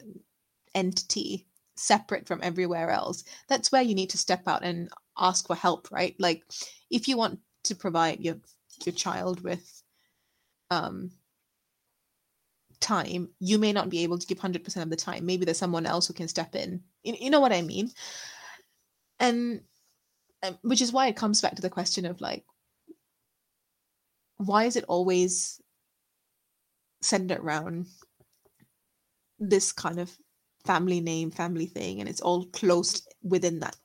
[0.74, 1.46] entity
[1.76, 3.24] separate from everywhere else.
[3.48, 4.88] That's where you need to step out and
[5.18, 6.16] ask for help, right?
[6.18, 6.42] Like
[6.90, 8.36] if you want to provide your
[8.84, 9.83] your child with
[10.74, 11.10] um
[12.80, 15.26] time, you may not be able to give 100% of the time.
[15.26, 16.82] Maybe there's someone else who can step in.
[17.02, 17.90] You, you know what I mean?
[19.18, 19.62] And
[20.42, 22.44] um, which is why it comes back to the question of like
[24.36, 25.60] why is it always
[27.02, 27.86] centered around
[29.38, 30.10] this kind of
[30.66, 33.76] family name, family thing, and it's all closed within that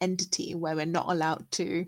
[0.00, 1.86] entity where we're not allowed to.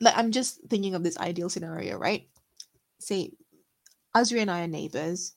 [0.00, 2.28] Like, I'm just thinking of this ideal scenario, right?
[2.98, 3.32] Say,
[4.14, 5.34] Azri and I are neighbors.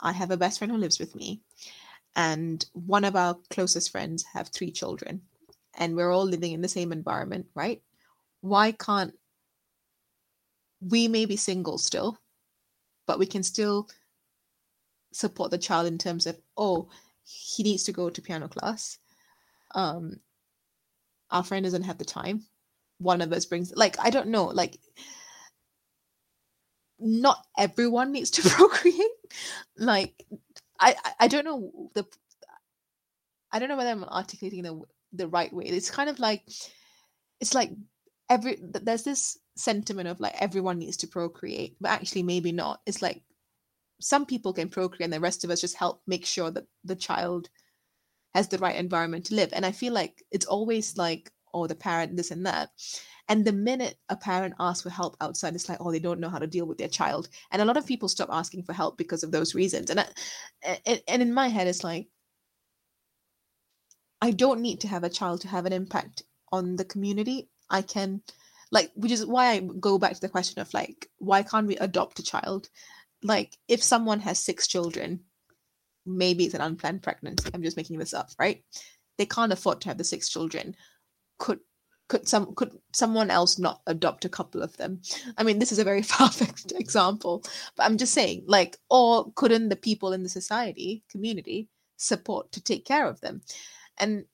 [0.00, 1.42] I have a best friend who lives with me,
[2.14, 5.22] and one of our closest friends have three children,
[5.78, 7.82] and we're all living in the same environment, right?
[8.40, 9.14] Why can't
[10.80, 12.18] we may be single still,
[13.06, 13.88] but we can still
[15.12, 16.88] support the child in terms of oh
[17.24, 18.98] he needs to go to piano class
[19.74, 20.20] um
[21.30, 22.44] our friend doesn't have the time
[22.98, 24.78] one of us brings like i don't know like
[26.98, 29.00] not everyone needs to procreate.
[29.78, 30.24] Like
[30.80, 32.04] i i, don't know the
[33.52, 34.80] i don't know whether i'm articulating the
[35.12, 35.64] the right way.
[35.64, 36.42] It's kind of like
[37.40, 37.70] it's like
[38.28, 42.80] every there's this sentiment of like everyone needs to procreate but actually maybe not.
[42.86, 43.22] It's like
[44.00, 46.96] some people can procreate and the rest of us just help make sure that the
[46.96, 47.48] child
[48.34, 49.50] has the right environment to live.
[49.52, 52.70] And i feel like it's always like oh the parent this and that.
[53.28, 56.28] And the minute a parent asks for help outside it's like oh they don't know
[56.28, 57.28] how to deal with their child.
[57.50, 59.90] And a lot of people stop asking for help because of those reasons.
[59.90, 60.06] And I,
[61.08, 62.08] and in my head it's like
[64.22, 67.48] i don't need to have a child to have an impact on the community.
[67.68, 68.22] I can
[68.70, 71.76] like which is why i go back to the question of like why can't we
[71.76, 72.68] adopt a child?
[73.22, 75.20] Like if someone has six children
[76.06, 77.50] maybe it's an unplanned pregnancy.
[77.52, 78.62] I'm just making this up right?
[79.18, 80.76] They can't afford to have the six children
[81.38, 81.60] could
[82.08, 85.00] could some could someone else not adopt a couple of them?
[85.36, 87.42] I mean this is a very far-fetched example
[87.76, 92.62] but i'm just saying like or couldn't the people in the society community support to
[92.62, 93.42] take care of them?
[93.98, 94.24] And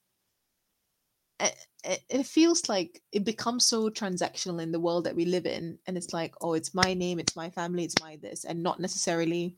[1.84, 5.78] it, it feels like it becomes so transactional in the world that we live in
[5.86, 8.78] and it's like oh it's my name it's my family it's my this and not
[8.78, 9.56] necessarily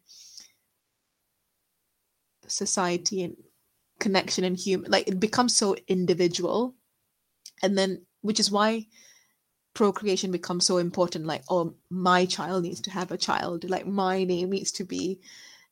[2.46, 3.36] society and
[4.00, 6.74] connection and human like it becomes so individual
[7.64, 8.86] and then which is why
[9.74, 14.22] procreation becomes so important like oh my child needs to have a child like my
[14.22, 15.18] name needs to be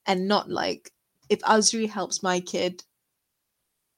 [0.07, 0.91] and not like
[1.29, 2.83] if azri helps my kid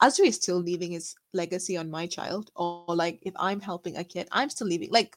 [0.03, 4.05] azri is still leaving his legacy on my child or like if i'm helping a
[4.05, 5.17] kid i'm still leaving like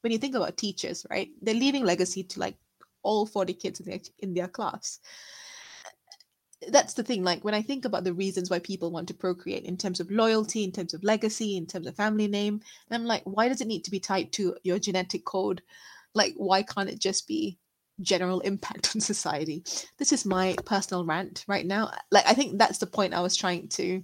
[0.00, 2.56] when you think about teachers right they're leaving legacy to like
[3.02, 5.00] all 40 kids in their in their class
[6.68, 9.64] that's the thing like when i think about the reasons why people want to procreate
[9.64, 12.60] in terms of loyalty in terms of legacy in terms of family name
[12.90, 15.62] i'm like why does it need to be tied to your genetic code?
[16.14, 17.58] Like why can't it just be
[18.00, 19.64] general impact on society?
[19.98, 21.90] This is my personal rant right now.
[22.10, 24.02] Like i think that's the point i was trying to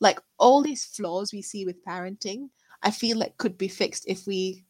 [0.00, 2.48] like all these flaws we see with parenting
[2.82, 4.64] i feel like could be fixed if we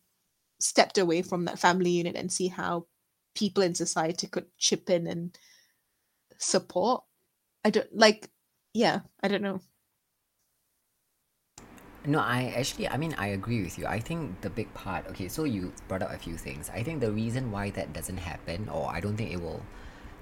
[0.60, 2.86] stepped away from that family unit and see how
[3.34, 5.38] people in society could chip in and
[6.42, 7.04] support
[7.64, 8.30] i don't like
[8.74, 9.60] yeah i don't know
[12.04, 13.86] No, I actually, I mean, I agree with you.
[13.86, 16.68] I think the big part, okay, so you brought up a few things.
[16.74, 19.62] I think the reason why that doesn't happen, or I don't think it will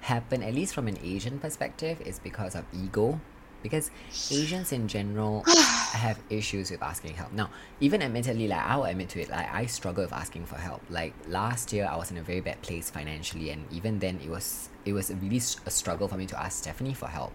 [0.00, 3.18] happen, at least from an Asian perspective, is because of ego.
[3.62, 3.90] Because
[4.30, 5.44] Asians in general
[5.92, 7.32] have issues with asking help.
[7.32, 7.50] Now,
[7.80, 10.82] even admittedly, like I'll admit to it, like I struggle with asking for help.
[10.90, 14.30] Like last year, I was in a very bad place financially, and even then, it
[14.30, 17.32] was it was really a struggle for me to ask Stephanie for help.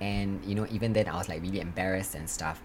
[0.00, 2.62] And you know, even then, I was like really embarrassed and stuff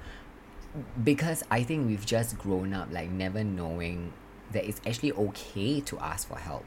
[1.03, 4.11] because I think we've just grown up like never knowing
[4.51, 6.65] that it's actually okay to ask for help.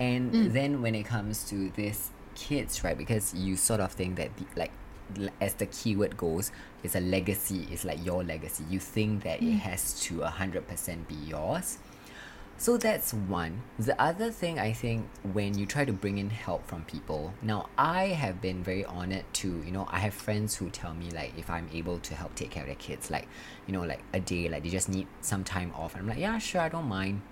[0.00, 0.52] And mm.
[0.52, 2.96] then when it comes to this kids, right?
[2.96, 4.70] Because you sort of think that the, like
[5.40, 6.52] as the keyword goes,
[6.82, 7.66] it's a legacy.
[7.70, 8.64] It's like your legacy.
[8.68, 9.54] You think that mm.
[9.54, 11.78] it has to hundred percent be yours.
[12.60, 13.62] So that's one.
[13.78, 17.68] The other thing I think when you try to bring in help from people, now
[17.78, 21.38] I have been very honored to, you know, I have friends who tell me like
[21.38, 23.28] if I'm able to help take care of their kids, like,
[23.68, 25.94] you know, like a day, like they just need some time off.
[25.94, 27.22] And I'm like, yeah, sure, I don't mind.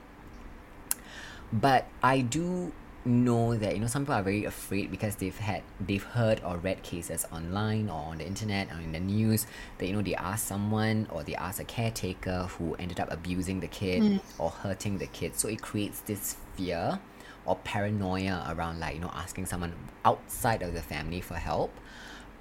[1.52, 2.72] But I do
[3.06, 6.56] know that you know some people are very afraid because they've had they've heard or
[6.58, 9.46] read cases online or on the internet or in the news
[9.78, 13.60] that you know they ask someone or they ask a caretaker who ended up abusing
[13.60, 14.20] the kid mm.
[14.38, 15.36] or hurting the kid.
[15.36, 16.98] So it creates this fear
[17.44, 19.72] or paranoia around like you know asking someone
[20.04, 21.72] outside of the family for help.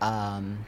[0.01, 0.65] Um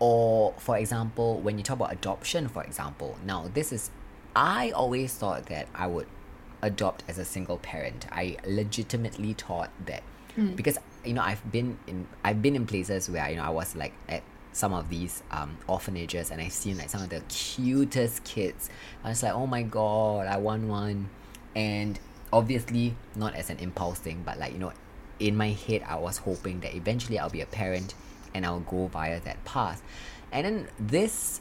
[0.00, 3.16] or for example when you talk about adoption for example.
[3.24, 3.90] Now this is
[4.36, 6.08] i always thought that i would
[6.64, 8.06] adopt as a single parent.
[8.10, 10.02] I legitimately thought that
[10.36, 10.56] mm.
[10.56, 13.76] because you know I've been in I've been in places where you know I was
[13.76, 18.24] like at some of these um, orphanages and I've seen like some of the cutest
[18.24, 18.70] kids.
[19.02, 21.10] I was like, oh my god, I want one.
[21.56, 21.98] And
[22.32, 24.72] obviously not as an impulse thing, but like, you know,
[25.18, 27.94] in my head I was hoping that eventually I'll be a parent
[28.32, 29.82] and I'll go via that path.
[30.30, 31.40] And then this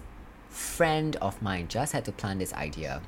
[0.50, 3.02] friend of mine just had to plant this idea.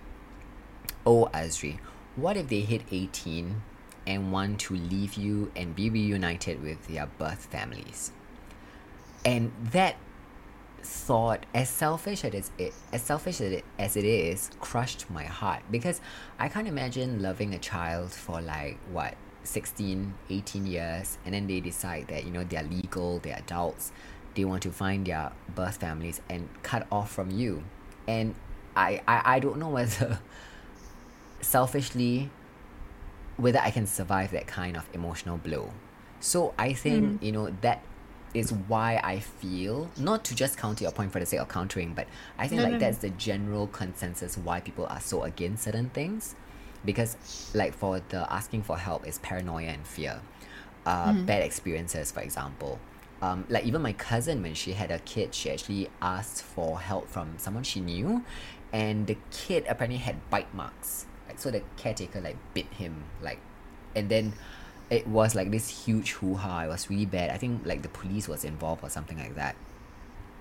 [1.06, 1.80] Oh Azri,
[2.16, 3.62] what if they hit 18
[4.08, 8.12] and want to leave you and be reunited with their birth families?
[9.24, 9.98] And that
[10.84, 15.64] thought, as selfish as it, as selfish as it, as it is, crushed my heart
[15.72, 16.00] because
[16.38, 21.60] I can't imagine loving a child for like what 16, 18 years, and then they
[21.60, 23.92] decide that you know they're legal, they're adults,
[24.36, 27.64] they want to find their birth families and cut off from you.
[28.08, 28.36] And
[28.76, 30.20] I, I, I don't know whether
[31.42, 32.30] selfishly
[33.38, 35.72] whether I can survive that kind of emotional blow.
[36.20, 37.24] So I think, mm.
[37.24, 37.84] you know, that
[38.34, 41.94] is why I feel not to just counter your point for the sake of countering,
[41.94, 42.08] but
[42.38, 43.10] I think no, like no, that's no.
[43.10, 46.36] the general consensus why people are so against certain things.
[46.84, 47.18] Because
[47.54, 50.22] like for the asking for help is paranoia and fear.
[50.86, 51.26] Uh, mm.
[51.26, 52.80] bad experiences, for example.
[53.22, 57.10] Um, like even my cousin when she had a kid, she actually asked for help
[57.10, 58.24] from someone she knew,
[58.72, 63.40] and the kid apparently had bite marks like so the caretaker like bit him like
[63.96, 64.34] and then
[64.90, 66.64] it was like this huge hoo-ha.
[66.64, 67.32] It was really bad.
[67.32, 69.56] I think like the police was involved or something like that.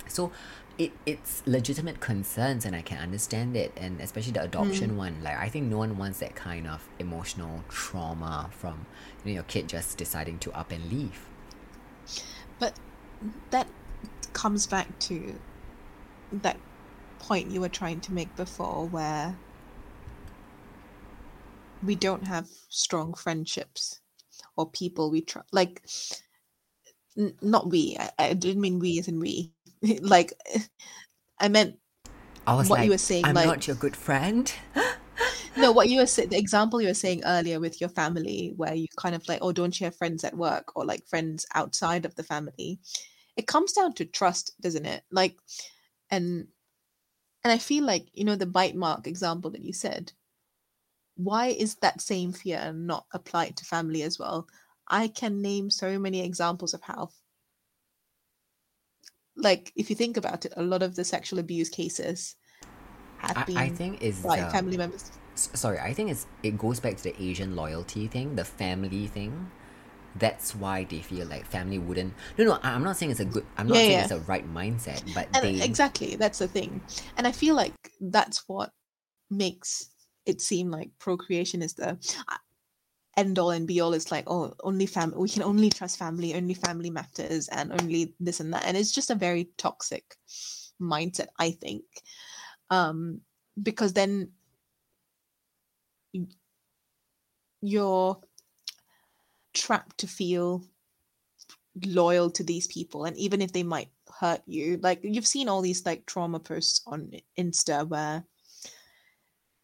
[0.07, 0.33] So
[0.77, 3.73] it it's legitimate concerns and i can understand it.
[3.77, 4.97] And especially the adoption mm.
[4.97, 8.87] one like i think no one wants that kind of emotional trauma from
[9.25, 11.27] you know your kid just deciding to up and leave.
[12.59, 12.75] But
[13.51, 13.67] that
[14.33, 15.39] comes back to
[16.33, 16.59] that
[17.19, 19.37] point you were trying to make before where
[21.85, 24.01] we don't have strong friendships
[24.57, 25.83] or people we trust like
[27.17, 29.53] n- not we I, I, didn't mean we as in we
[30.01, 30.33] like
[31.41, 31.77] i meant
[32.47, 34.53] I was what like, you were saying i'm like, not your good friend.
[35.57, 38.75] No what you were saying the example you were saying earlier with your family where
[38.75, 42.05] you kind of like oh don't you have friends at work or like friends outside
[42.05, 42.81] of the family
[43.37, 45.05] it comes down to trust doesn't it?
[45.13, 45.37] Like
[46.11, 46.49] and
[47.45, 50.13] and i feel like you know the bite mark example that you said
[51.17, 54.47] why is that same fear not applied to family as well?
[54.89, 57.11] I can name so many examples of how,
[59.37, 62.37] like, if you think about it, a lot of the sexual abuse cases
[63.19, 65.11] have been I, think is by the, family members.
[65.35, 69.51] Sorry, I think it's it goes back to the Asian loyalty thing, the family thing.
[70.17, 72.15] That's why they feel like family wouldn't.
[72.39, 73.45] No, no, I'm not saying it's a good.
[73.57, 74.03] I'm not yeah, saying yeah.
[74.03, 76.81] it's a right mindset, but and they exactly that's the thing,
[77.17, 78.71] and I feel like that's what
[79.31, 79.91] makes
[80.27, 81.91] it seemed like procreation is the
[82.29, 82.37] uh,
[83.17, 83.93] end all and be all.
[83.95, 88.15] It's like oh only family we can only trust family only family matters and only
[88.21, 88.65] this and that.
[88.65, 90.17] And it's just a very toxic
[90.81, 91.85] mindset i think.
[92.71, 93.21] Um
[93.63, 94.31] because then
[97.61, 98.21] you're
[99.53, 100.65] trapped to feel
[101.87, 103.05] loyal to these people.
[103.05, 106.83] And even if they might hurt you like you've seen all these like trauma posts
[106.87, 108.25] on insta where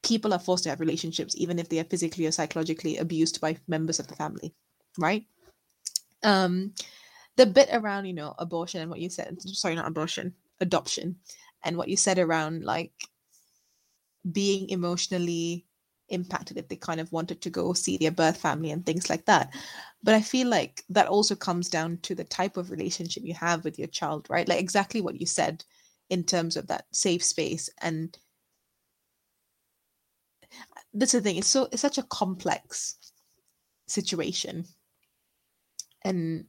[0.02, 3.56] people are forced to have relationships even if they are physically or psychologically abused by
[3.68, 4.54] members of the family
[4.98, 5.24] right?
[6.22, 6.74] Um
[7.36, 11.16] the bit around you know abortion and what you said sorry not abortion adoption
[11.64, 12.92] and what you said around like
[14.30, 15.64] being emotionally
[16.10, 19.24] impacted if they kind of wanted to go see their birth family and things like
[19.26, 19.54] that.
[20.02, 23.64] But i feel like that also comes down to the type of relationship you have
[23.64, 24.48] with your child right?
[24.48, 25.64] Like exactly what you said
[26.08, 28.16] in terms of that safe space and
[30.94, 32.96] that's the thing it's so it's such a complex
[33.86, 34.64] situation.
[36.02, 36.46] And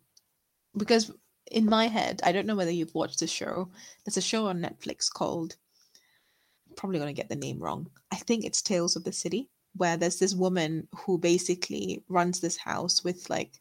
[0.78, 1.12] because
[1.48, 3.70] in my head i don't know whether you've watched the show
[4.06, 5.58] there's a show on netflix called
[6.78, 9.98] probably going to get the name wrong i think it's tales of the city where
[9.98, 13.60] there's this woman who basically runs this house with like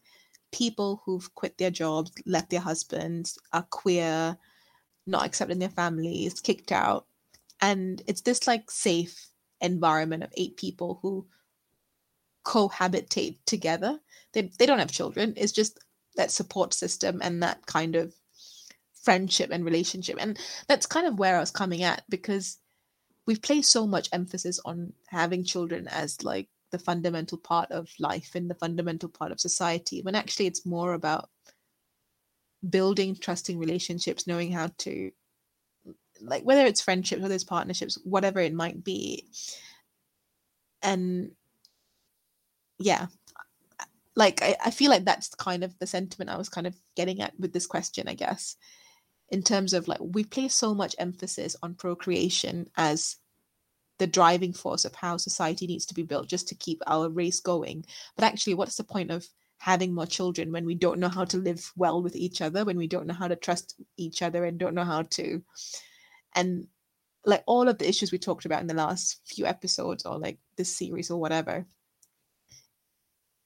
[0.51, 4.37] people who've quit their jobs left their husbands are queer
[5.07, 7.07] not accepted in their families kicked out.
[7.61, 9.29] And it's this like safe
[9.61, 11.27] environment of eight people who
[12.45, 13.99] cohabitate together.
[14.33, 15.33] They they don't have children.
[15.37, 15.79] It's just
[16.15, 18.13] that support system and that kind of
[19.03, 20.17] friendship and relationship.
[20.19, 22.57] And that's kind of where I was coming at because
[23.25, 28.31] we've placed so much emphasis on having children as like the fundamental part of life
[28.35, 31.29] and the fundamental part of society when actually it's more about
[32.67, 35.11] building trusting relationships knowing how to
[36.21, 39.27] like whether it's friendships whether it's partnerships whatever it might be.
[40.81, 41.31] And
[42.79, 43.07] yeah
[44.15, 47.21] like I, I feel like that's kind of the sentiment i was kind of getting
[47.21, 48.55] at with this question i guess
[49.31, 53.15] in terms of like we place so much emphasis on procreation as
[53.97, 57.39] the driving force of how society needs to be built just to keep our race
[57.39, 57.85] going.
[58.15, 59.25] But actually what's the point of
[59.59, 62.77] having more children when we don't know how to live well with each other when
[62.77, 65.43] we don't know how to trust each other and don't know how to
[66.35, 66.67] and
[67.25, 70.39] like all of the issues we talked about in the last few episodes or like
[70.57, 71.65] this series or whatever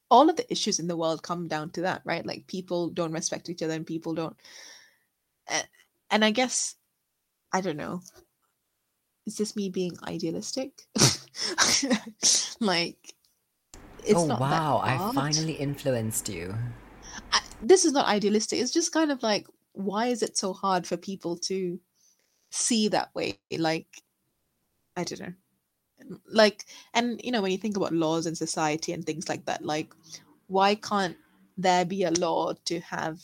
[0.10, 2.26] all of the issues in the world come down to that right?
[2.26, 4.36] Like people don't respect each other and people don't
[5.50, 5.64] eh,
[6.12, 6.76] and i guess
[7.52, 8.02] i don't know.
[9.26, 10.84] Is this me being idealistic?
[12.60, 13.14] Like
[14.04, 14.82] it's oh wow.
[14.84, 16.56] I finally influenced you.
[17.32, 18.60] I, this is not idealistic.
[18.60, 21.80] It's just kind of like why is it so hard for people to
[22.56, 24.02] see that way like
[24.96, 25.34] i don't know
[26.32, 29.64] like and you know when you think about laws in society and things like that
[29.66, 29.94] like
[30.48, 31.18] why can't
[31.58, 33.22] there be a law to have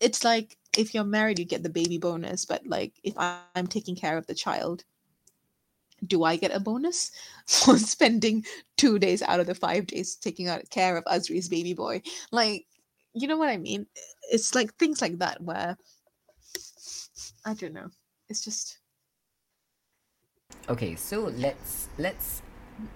[0.00, 3.96] it's like if you're married you get the baby bonus but like if i'm taking
[3.96, 4.84] care of the child
[6.06, 7.10] do i get a bonus
[7.46, 8.44] for spending
[8.76, 12.02] two days out of the five days taking out care of azri's baby boy?
[12.30, 12.66] Like
[13.14, 13.86] you know what i mean?
[14.30, 15.76] It's like things like that where
[17.46, 17.88] i don't know
[18.28, 18.78] it's just
[20.68, 22.42] okay so let's let's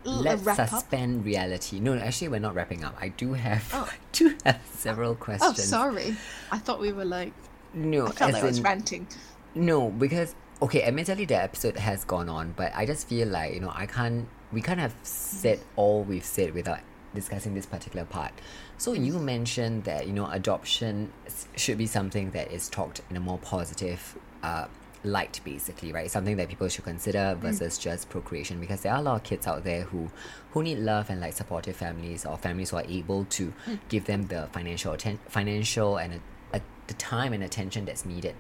[0.04, 1.24] let's suspend up.
[1.24, 1.80] reality.
[1.80, 2.96] No actually we're not wrapping up.
[3.00, 3.88] I do have oh.
[3.90, 5.58] i do have several oh, questions.
[5.58, 6.16] oh sorry.
[6.52, 7.32] I thought we were like
[7.72, 9.06] no i felt like in, i was ranting.
[9.54, 13.60] No because okay admittedly the episode has gone on but i just feel like you
[13.60, 16.80] know i can't we can't have said all we've said without
[17.14, 18.32] discussing this particular part.
[18.78, 21.12] So you mentioned that you know adoption
[21.56, 24.66] should be something that is talked in a more positive uh,
[25.02, 27.36] light basically right something that people should consider mm.
[27.38, 27.82] versus mm.
[27.82, 30.10] just procreation because there are a lot of kids out there who
[30.52, 33.78] who need love and like supportive families or families who are able to mm.
[33.88, 36.14] give them the financial atten- financial and
[36.52, 38.34] a, a, the time and attention that's needed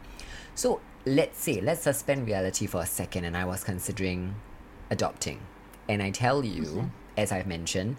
[0.54, 4.34] so let's say let's suspend reality for a second and i was considering
[4.90, 5.40] adopting
[5.88, 6.86] and i tell you mm-hmm.
[7.16, 7.96] as i've mentioned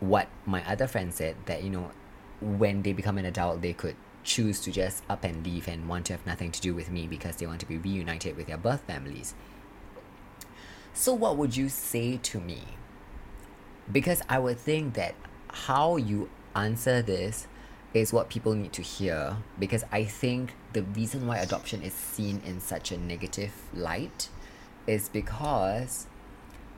[0.00, 1.92] what my other friend said that you know
[2.40, 6.06] when they become an adult they could choose to just up and leave and want
[6.06, 8.56] to have nothing to do with me because they want to be reunited with their
[8.56, 9.34] birth families.
[10.92, 12.62] So, what would you say to me?
[13.90, 15.14] Because I would think that
[15.48, 17.46] how you answer this
[17.92, 22.42] is what people need to hear because I think the reason why adoption is seen
[22.44, 24.28] in such a negative light
[24.86, 26.06] is because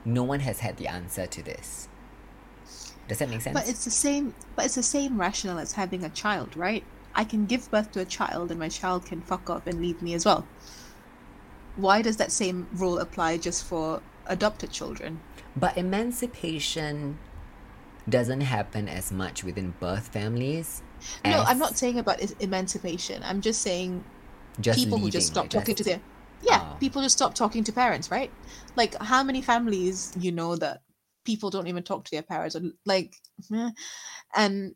[0.05, 1.89] no one has had the answer to this.
[3.07, 3.55] Does that make sense?
[3.55, 6.83] But it's the same but it's the same rationale as having a child, right?
[7.17, 10.01] I can give birth to a child and my child can fuck off and leave
[10.03, 10.47] me as well.
[11.75, 15.19] Why does that same rule apply just for adopted children?
[15.55, 17.17] But emancipation
[18.07, 20.83] doesn't happen as much within birth families.
[21.25, 23.23] No, I'm not saying about emancipation.
[23.23, 24.03] I'm just saying
[24.59, 25.89] just people who just stop talking just...
[25.89, 26.01] to their
[26.43, 26.77] yeah, oh.
[26.79, 28.31] people just stop talking to parents, right?
[28.75, 30.81] Like how many families you know that
[31.25, 33.15] people don't even talk to their parents or like
[34.35, 34.75] and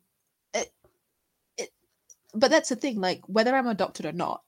[2.34, 4.42] but that's the thing like whether i'm adopted or not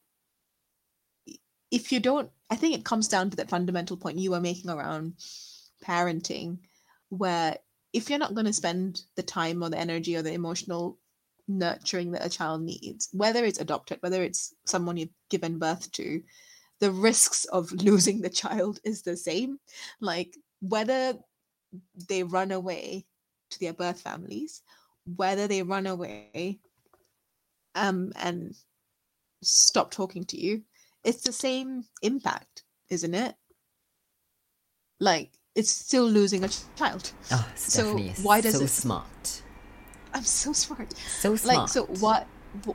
[1.70, 4.70] if you don't i think it comes down to that fundamental point you were making
[4.70, 5.14] around
[5.87, 6.59] parenting
[7.11, 7.57] where
[7.93, 10.99] if you're not going to spend the time or the energy or the emotional
[11.47, 16.22] nurturing that a child needs, whether it's adopted, whether it's someone you've given birth to,
[16.80, 19.59] the risks of losing the child is the same.
[20.01, 21.14] Like whether
[22.09, 23.07] they run away
[23.51, 24.62] to their birth families,
[25.16, 26.59] whether they run away
[27.74, 28.54] um, and
[29.42, 30.62] stop talking to you,
[31.04, 33.34] it's the same impact, isn't it?
[35.00, 37.12] Like it's still losing a child.
[37.30, 39.42] Oh, Stephanie so why does so it smart.
[40.12, 40.96] I'm so smart.
[40.96, 41.58] So smart.
[41.58, 42.26] Like so what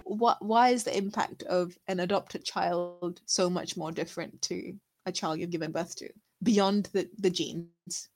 [0.03, 4.73] what why is the impact of an adopted child so much more different to
[5.05, 6.09] a child you've given birth to
[6.43, 8.09] beyond the the genes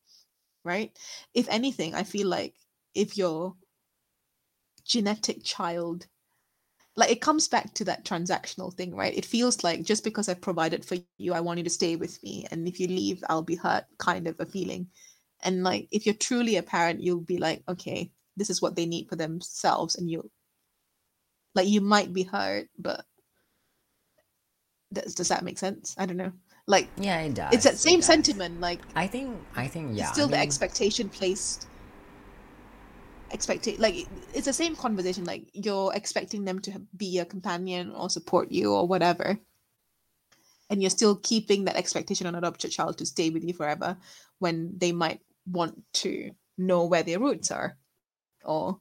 [0.65, 0.97] right
[1.33, 2.53] if anything i feel like
[2.95, 3.55] if your
[4.85, 6.07] genetic child
[6.95, 9.17] like it comes back to that transactional thing right?
[9.17, 12.21] It feels like just because i've provided for you i want you to stay with
[12.23, 12.47] me.
[12.51, 14.87] And if you leave i'll be hurt kind of a feeling.
[15.43, 18.85] And like if you're truly a parent you'll be like okay this is what they
[18.85, 19.95] need for themselves.
[19.95, 20.29] And you
[21.55, 23.05] like you might be hurt but
[24.91, 25.95] does, does that make sense?
[25.97, 26.31] I don't know.
[26.67, 27.53] Like yeah, it does.
[27.53, 30.03] it's that same sentiment like I think I think yeah.
[30.03, 31.67] it's still I the expectation placed
[33.33, 38.09] expecting like it's the same conversation like you're expecting them to be a companion or
[38.09, 39.37] support you or whatever
[40.69, 43.97] and you're still keeping that expectation on adopted child to stay with you forever
[44.39, 47.75] when they might want to know where their roots are
[48.45, 48.79] or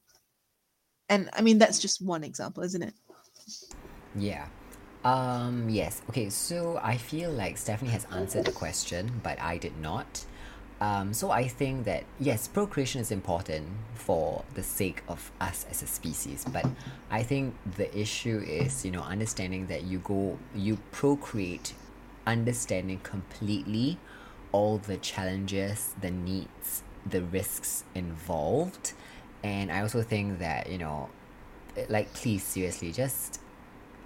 [1.09, 2.94] and i mean that's just one example isn't it
[4.16, 4.46] Yeah.
[5.05, 6.03] Um, yes.
[6.11, 10.24] Okay, so I feel like Stephanie has answered the question, but I did not.
[10.83, 15.80] Um, so I think that yes, procreation is important for the sake of us as
[15.80, 16.66] a species, but
[17.09, 21.74] I think the issue is, you know, understanding that you go you procreate
[22.26, 23.97] understanding completely
[24.51, 28.95] all the challenges, the needs, the risks involved.
[29.45, 31.11] And I also think that, you know,
[31.91, 33.41] like please seriously just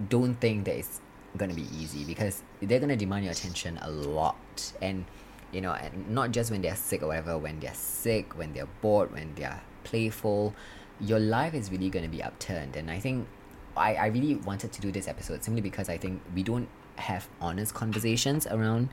[0.09, 1.01] don't think that it's
[1.37, 5.05] gonna be easy because they're gonna demand your attention a lot and
[5.51, 8.67] you know and not just when they're sick or whatever when they're sick when they're
[8.81, 10.53] bored when they're playful
[10.99, 12.75] your life is really gonna be upturned.
[12.75, 13.27] And i think
[13.75, 17.27] i, I really wanted to do this episode simply because i think we don't have
[17.39, 18.89] honest conversations around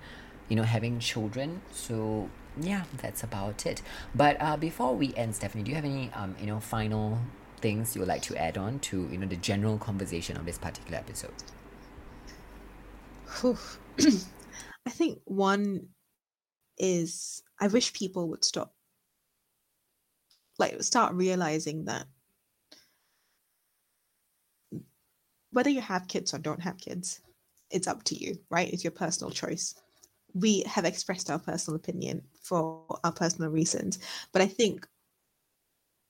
[0.49, 1.63] you know having children.
[1.73, 2.29] So
[2.61, 3.83] yeah that's about it.
[4.15, 7.19] But uh, before we end stephanie do you have any um you know final
[7.61, 10.59] things you would like to add on to you know the general conversation of this
[10.59, 11.35] particular episode?
[14.87, 15.89] I think one
[16.79, 18.75] is I wish people would stop,
[20.59, 22.07] like, start realizing that
[25.51, 27.21] whether you have kids or don't have kids,
[27.71, 28.73] it's up to you, right?
[28.73, 29.75] It's your personal choice.
[30.35, 34.01] We have expressed our personal opinion for our personal reasons,
[34.33, 34.87] but I think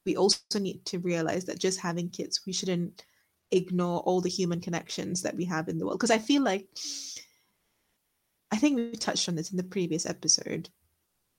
[0.06, 3.04] we also need to realize that just having kids, we shouldn't
[3.50, 5.98] ignore all the human connections that we have in the world.
[5.98, 6.68] Because I feel like
[8.54, 10.68] I think we touched on this in the previous episode.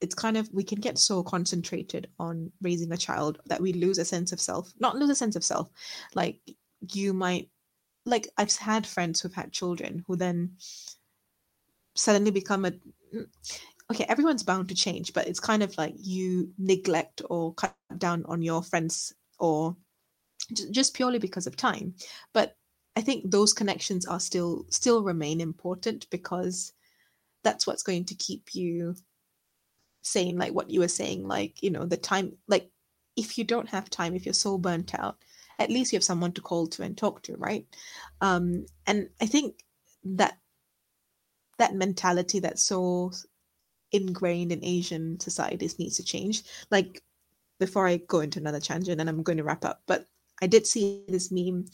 [0.02, 4.00] It's kind of we can get so concentrated on raising a child that we lose
[4.00, 4.74] a sense of self.
[4.82, 5.70] Not lose a sense of self.
[6.14, 6.42] Like
[6.92, 7.50] you might
[8.06, 10.58] like I've had friends who've had children who then
[11.94, 12.74] suddenly become a
[13.90, 18.26] okay, everyone's bound to change, but it's kind of like you neglect or cut down
[18.28, 19.78] on your friends or
[20.70, 21.96] just purely because of time.
[22.34, 22.58] But
[22.98, 26.74] I think those connections are still still remain important because
[27.46, 28.96] that's what's going to keep you
[30.02, 32.70] sane like what you were saying like you know the time like
[33.16, 35.18] if you don't have time if you're so burnt out
[35.60, 37.66] at least you have someone to call to and talk to right?
[38.20, 39.64] Um and i think
[40.04, 40.38] that
[41.58, 43.12] that mentality that's so
[43.92, 46.44] ingrained in asian societies needs to change.
[46.70, 47.02] Like
[47.60, 50.06] before i go into another tangent and i'm going to wrap up but
[50.42, 51.66] i did see this meme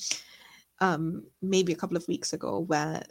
[0.80, 3.04] um maybe a couple of weeks ago where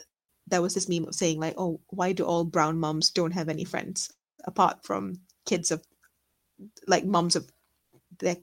[0.51, 3.49] there was this meme of saying like oh why do all brown moms don't have
[3.49, 4.13] any friends
[4.45, 5.15] apart from
[5.47, 5.83] kids of
[6.87, 7.51] like moms of
[8.19, 8.37] their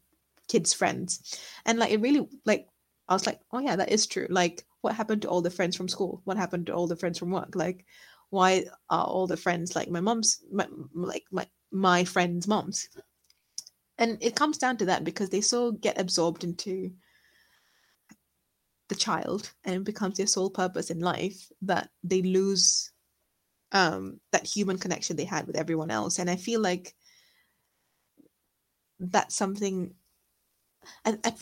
[0.47, 1.39] kids friends?
[1.65, 2.67] And like it really like
[3.09, 4.27] i was like oh yeah that is true.
[4.29, 6.21] Like what happened to all the friends from school?
[6.23, 7.55] What happened to all the friends from work?
[7.55, 7.85] Like
[8.29, 12.89] why are all the friends like my mom's my, like my my friends moms?
[13.97, 16.91] And it comes down to that because they so get absorbed into
[18.89, 22.91] the child and it becomes their sole purpose in life that they lose
[23.71, 26.19] um that human connection they had with everyone else.
[26.19, 26.95] And i feel like
[28.99, 29.93] that's something
[31.05, 31.33] and I,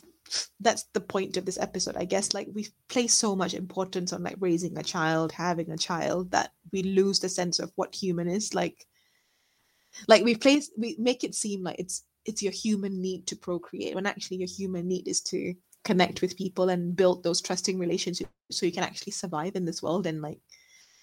[0.59, 2.33] that's the point of this episode i guess.
[2.33, 6.51] Like we place so much importance on like raising a child having a child that
[6.71, 8.53] we lose the sense of what human is.
[8.53, 8.87] Like
[10.07, 13.95] like we place we make it seem like it's it's your human need to procreate
[13.95, 15.53] when actually your human need is to
[15.85, 19.81] connect with people and build those trusting relationships so you can actually survive in this
[19.81, 20.39] world and like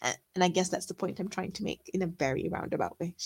[0.02, 3.14] and i guess that's the point i'm trying to make in a very roundabout way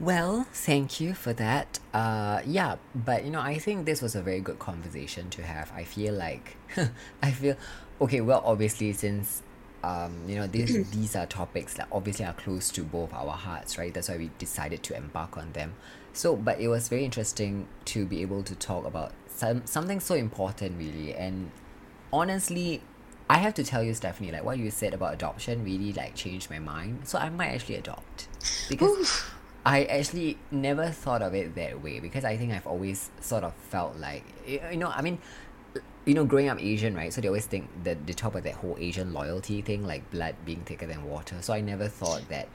[0.00, 1.78] Well, thank you for that.
[1.94, 5.70] Uh, yeah, but you know, I think this was a very good conversation to have.
[5.72, 6.56] I feel like,
[7.22, 7.54] I feel,
[8.00, 8.20] okay.
[8.20, 9.42] Well, obviously, since
[9.84, 13.78] um, you know, these these are topics that obviously are close to both our hearts,
[13.78, 13.92] right?
[13.92, 15.74] That's why we decided to embark on them.
[16.12, 20.14] So, but it was very interesting to be able to talk about some something so
[20.14, 21.14] important, really.
[21.14, 21.50] And
[22.12, 22.82] honestly,
[23.28, 26.50] I have to tell you, Stephanie, like what you said about adoption really like changed
[26.50, 27.08] my mind.
[27.08, 28.28] So I might actually adopt
[28.68, 29.24] because.
[29.64, 33.54] I actually never thought of it that way because I think I've always sort of
[33.54, 35.18] felt like you you know I mean
[36.04, 38.54] you know growing up Asian right so they always think that they talk about that
[38.54, 42.48] whole Asian loyalty thing like blood being thicker than water so I never thought that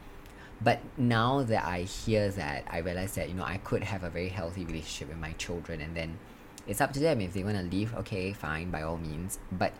[0.62, 4.10] but now that I hear that I realize that you know I could have a
[4.10, 6.18] very healthy relationship with my children and then
[6.68, 9.74] it's up to them if they want to leave okay fine by all means but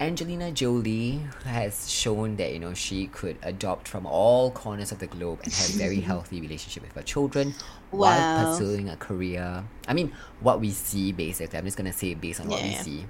[0.00, 5.06] Angelina Jolie has shown that you know she could adopt from all corners of the
[5.06, 7.54] globe and have a very healthy relationship with her children
[7.90, 9.62] while pursuing a career.
[9.86, 11.58] I mean, what we see basically.
[11.58, 12.82] I'm just gonna say based on what we Yeah.
[12.82, 13.04] see.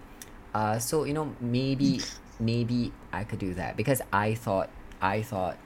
[0.53, 2.03] Uh, so you know maybe
[2.41, 4.69] maybe I could do that because I thought
[5.01, 5.59] I thought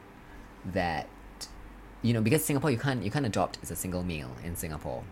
[0.74, 1.06] that
[2.02, 5.04] you know because Singapore you can't you can't adopt as a single male in Singapore.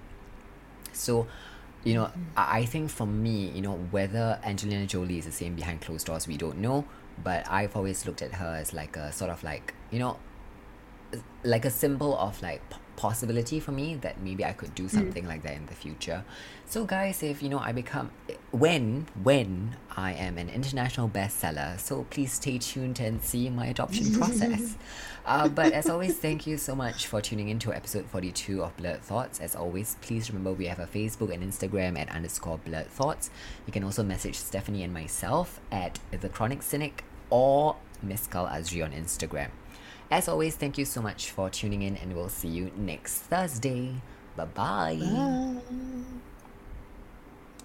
[0.93, 1.27] So,
[1.85, 5.55] you know, I I think for me, you know, whether Angelina Jolie is the same
[5.55, 6.85] behind closed doors, we don't know.
[7.23, 10.19] But I've always looked at her as like a sort of like, you know,
[11.45, 12.63] like a symbol of like
[12.97, 14.91] possibility for me that maybe I could do mm.
[14.91, 16.25] something like that in the future.
[16.67, 18.11] So guys, if you know I become
[18.51, 24.15] when when I am an international bestseller, so please stay tuned and see my adoption
[24.19, 24.77] process.
[25.25, 28.77] Uh, but as always, thank you so much for tuning in to episode 42 of
[28.77, 29.41] Blurred Thoughts.
[29.41, 33.31] As always, please remember we have a Facebook and Instagram at underscore Blurred Thoughts.
[33.67, 38.85] You can also message Stephanie and myself at the Chronic Cynic or Miss Kal Azri
[38.85, 39.51] on Instagram.
[40.11, 43.95] As always, thank you so much for tuning in, and we'll see you next Thursday.
[44.37, 44.97] Bye-bye.
[44.97, 46.23] Bye.